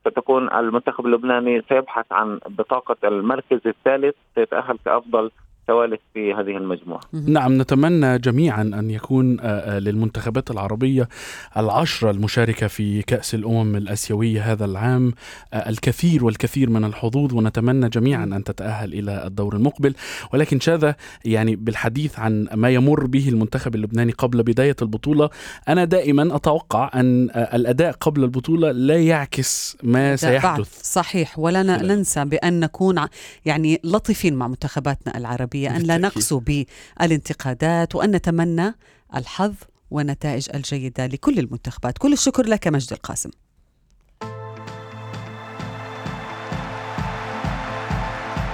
ستكون 0.10 0.54
المنتخب 0.54 1.06
اللبناني 1.06 1.62
سيبحث 1.69 2.06
عن 2.12 2.39
بطاقة 2.48 3.08
المركز 3.08 3.60
الثالث 3.65 4.15
سيتأهل 4.36 4.78
كأفضل 4.86 5.32
ثوالث 5.70 6.00
في 6.14 6.34
هذه 6.34 6.58
المجموعة. 6.58 7.02
نعم 7.14 7.62
نتمنى 7.62 8.18
جميعا 8.18 8.62
أن 8.62 8.92
يكون 8.92 9.40
آه، 9.40 9.44
آه، 9.44 9.80
للمنتخبات 9.80 10.52
العربية 10.52 11.10
العشرة 11.58 12.12
المشاركة 12.12 12.68
في 12.68 13.02
كأس 13.02 13.36
الأمم 13.36 13.76
الأسيوية 13.76 14.52
هذا 14.52 14.66
العام 14.66 15.14
آه، 15.54 15.70
الكثير 15.70 16.26
والكثير 16.26 16.70
من 16.70 16.86
الحظوظ 16.86 17.34
ونتمنى 17.34 17.90
جميعا 17.90 18.24
أن 18.24 18.44
تتأهل 18.44 18.94
إلى 18.94 19.28
الدور 19.28 19.56
المقبل. 19.56 19.94
ولكن 20.34 20.60
شاذا 20.60 20.96
يعني 21.26 21.56
بالحديث 21.56 22.20
عن 22.20 22.48
ما 22.54 22.70
يمر 22.70 23.06
به 23.06 23.30
المنتخب 23.30 23.76
اللبناني 23.76 24.12
قبل 24.12 24.44
بداية 24.44 24.76
البطولة 24.82 25.30
أنا 25.68 25.86
دائما 25.86 26.36
أتوقع 26.36 26.92
أن 26.94 27.30
الأداء 27.30 27.92
قبل 27.92 28.24
البطولة 28.24 28.72
لا 28.72 28.98
يعكس 28.98 29.78
ما 29.84 30.16
سيحدث. 30.16 30.82
صحيح. 30.84 31.40
ولا. 31.40 31.60
ننسى 31.64 32.26
بأن 32.26 32.60
نكون 32.60 33.06
يعني 33.46 33.82
لطيفين 33.84 34.36
مع 34.36 34.48
منتخباتنا 34.48 35.18
العربية. 35.18 35.59
أن 35.67 35.82
لا. 35.82 35.98
نقسو 35.98 36.39
بالانتقادات 36.39 37.95
وأن 37.95 38.12
نتمنى 38.12 38.76
الحظ 39.15 39.54
والنتائج 39.91 40.48
الجيدة 40.56 41.06
لكل 41.06 41.39
المنتخبات. 41.39 41.98
كل 41.98 42.13
الشكر 42.13 42.45
لك 42.45 42.67
مجد 42.67 42.93
القاسم. 42.93 43.30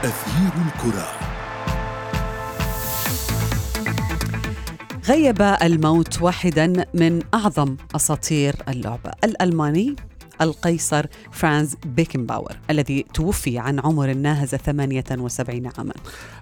أثير 0.04 0.52
الكرة. 0.66 1.20
غيب 5.08 5.42
الموت 5.42 6.22
واحدا 6.22 6.86
من 6.94 7.22
أعظم 7.34 7.78
أساطير 7.96 8.56
اللعبة. 8.68 9.12
الألماني 9.24 9.96
القيصر 10.42 11.06
فرانز 11.32 11.76
بيكنباور 11.86 12.56
الذي 12.70 13.06
توفي 13.14 13.60
عن 13.60 13.80
عمر 13.80 14.14
ناهز 14.14 14.56
78 14.56 15.72
عاما. 15.78 15.94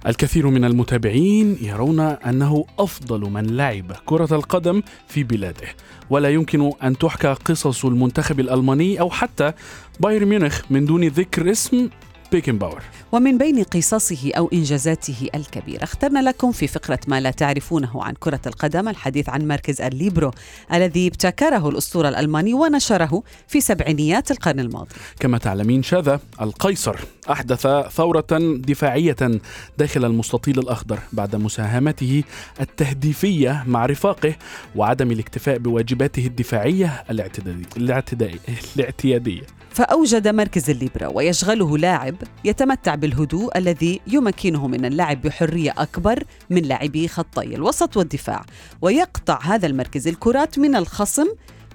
الكثير 0.08 0.48
من 0.48 0.66
المتابعين 0.66 1.58
يرون 1.62 2.00
أنه 2.00 2.66
أفضل 2.80 3.22
من 3.22 3.58
لعب 3.58 3.92
كرة 4.06 4.36
القدم 4.36 4.82
في 5.08 5.24
بلاده. 5.24 5.68
ولا 6.10 6.30
يمكن 6.30 6.72
أن 6.84 6.98
تحكى 6.98 7.28
قصص 7.28 7.86
المنتخب 7.86 8.40
الألماني 8.40 9.00
أو 9.00 9.10
حتى 9.10 9.54
بايرن 10.00 10.28
ميونخ 10.28 10.62
من 10.70 10.86
دون 10.86 11.08
ذكر 11.08 11.52
اسم 11.52 11.90
بيكنباور 12.38 12.82
ومن 13.12 13.38
بين 13.38 13.64
قصصه 13.64 14.32
أو 14.38 14.50
إنجازاته 14.54 15.30
الكبيرة 15.36 15.84
اخترنا 15.84 16.20
لكم 16.30 16.52
في 16.52 16.68
فقرة 16.68 17.00
ما 17.08 17.20
لا 17.20 17.32
تعرفونه 17.32 18.04
عن 18.04 18.14
كرة 18.20 18.40
القدم 18.48 18.88
الحديث 18.90 19.30
عن 19.30 19.48
مركز 19.48 19.82
الليبرو 19.82 20.32
الذي 20.74 21.08
ابتكره 21.08 21.70
الأسطورة 21.70 22.10
الألماني 22.10 22.54
ونشره 22.54 23.24
في 23.48 23.62
سبعينيات 23.62 24.32
القرن 24.32 24.60
الماضي. 24.60 24.90
كما 25.20 25.38
تعلمين 25.38 25.84
شذا 25.84 26.20
القيصر 26.42 26.96
أحدث 27.32 27.68
ثورة 27.92 28.28
دفاعية 28.58 29.16
داخل 29.78 30.06
المستطيل 30.06 30.60
الأخضر 30.60 31.00
بعد 31.14 31.36
مساهمته 31.36 32.24
التهديفية 32.62 33.64
مع 33.68 33.86
رفاقه 33.86 34.36
وعدم 34.76 35.12
الاكتفاء 35.12 35.58
بواجباته 35.58 36.26
الدفاعية 36.26 37.04
الاعتدادي- 37.12 37.78
الاعتدائي- 37.78 38.40
الاعتيادية. 38.76 39.42
فأوجد 39.74 40.28
مركز 40.28 40.70
الليبرا 40.70 41.08
ويشغله 41.08 41.78
لاعب 41.78 42.16
يتمتع 42.46 42.96
بالهدوء 42.96 43.58
الذي 43.58 44.02
يمكنه 44.08 44.68
من 44.68 44.86
اللعب 44.86 45.22
بحرية 45.22 45.74
أكبر 45.78 46.24
من 46.50 46.62
لاعبي 46.62 47.08
خطي 47.08 47.56
الوسط 47.56 47.98
والدفاع. 47.98 48.46
ويقطع 48.82 49.40
هذا 49.44 49.68
المركز 49.68 50.08
الكرات 50.08 50.60
من 50.60 50.76
الخصم 50.76 51.28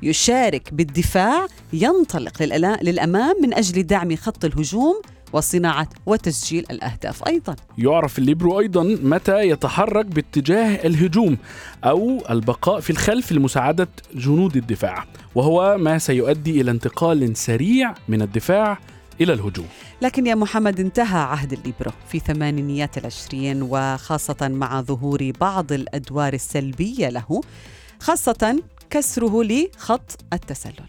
يشارك 0.03 0.75
بالدفاع 0.75 1.47
ينطلق 1.73 2.43
للأمام 2.83 3.43
من 3.43 3.55
أجل 3.55 3.83
دعم 3.83 4.17
خط 4.17 4.45
الهجوم 4.45 5.03
وصناعة 5.33 5.89
وتسجيل 6.07 6.67
الأهداف 6.71 7.29
أيضا. 7.29 7.57
يعرف 7.79 8.19
الليبرو 8.19 8.61
أيضا 8.61 8.83
متى 9.03 9.49
يتحرك 9.49 10.07
باتجاه 10.07 10.87
الهجوم 10.87 11.37
أو 11.85 12.23
البقاء 12.31 12.81
في 12.81 12.91
الخلف 12.91 13.33
لمساعدة 13.33 13.89
جنود 14.15 14.57
الدفاع. 14.57 15.07
وهو 15.39 15.79
ما 15.79 15.99
سيؤدي 15.99 16.61
إلى 16.61 16.71
انتقال 16.71 17.37
سريع 17.37 17.95
من 18.09 18.23
الدفاع 18.23 18.79
إلى 19.21 19.33
الهجوم. 19.33 19.67
لكن 20.03 20.27
يا 20.27 20.35
محمد 20.35 20.81
انتهى 20.81 21.21
عهد 21.21 21.53
الليبرو 21.53 21.93
في 22.09 22.19
ثمانينيات 22.19 22.99
العشرين 22.99 23.63
وخاصة 23.63 24.49
مع 24.49 24.81
ظهور 24.81 25.33
بعض 25.41 25.73
الأدوار 25.73 26.33
السلبية 26.33 27.09
له 27.09 27.41
خاصة 28.01 28.63
كسره 28.91 29.45
لخط 29.45 30.19
التسلل. 30.33 30.87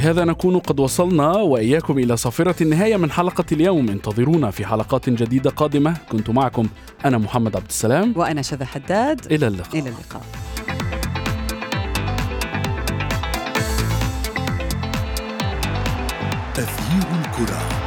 بهذا 0.00 0.24
نكون 0.24 0.58
قد 0.58 0.80
وصلنا 0.80 1.32
وإياكم 1.32 1.98
إلى 1.98 2.16
صافرة 2.16 2.62
النهاية 2.62 2.96
من 2.96 3.10
حلقة 3.10 3.44
اليوم. 3.52 3.88
انتظرونا 3.88 4.50
في 4.50 4.66
حلقات 4.66 5.08
جديدة 5.10 5.50
قادمة. 5.50 5.96
كنت 6.12 6.30
معكم 6.30 6.68
أنا 7.04 7.18
محمد 7.18 7.56
عبد 7.56 7.66
السلام. 7.68 8.14
وأنا 8.16 8.42
شذى 8.42 8.64
حداد. 8.64 9.32
إلى 9.32 9.46
اللقاء. 9.46 9.78
إلى 9.78 9.88
اللقاء. 9.88 10.22
تغيير 16.54 17.06
الكرة. 17.20 17.79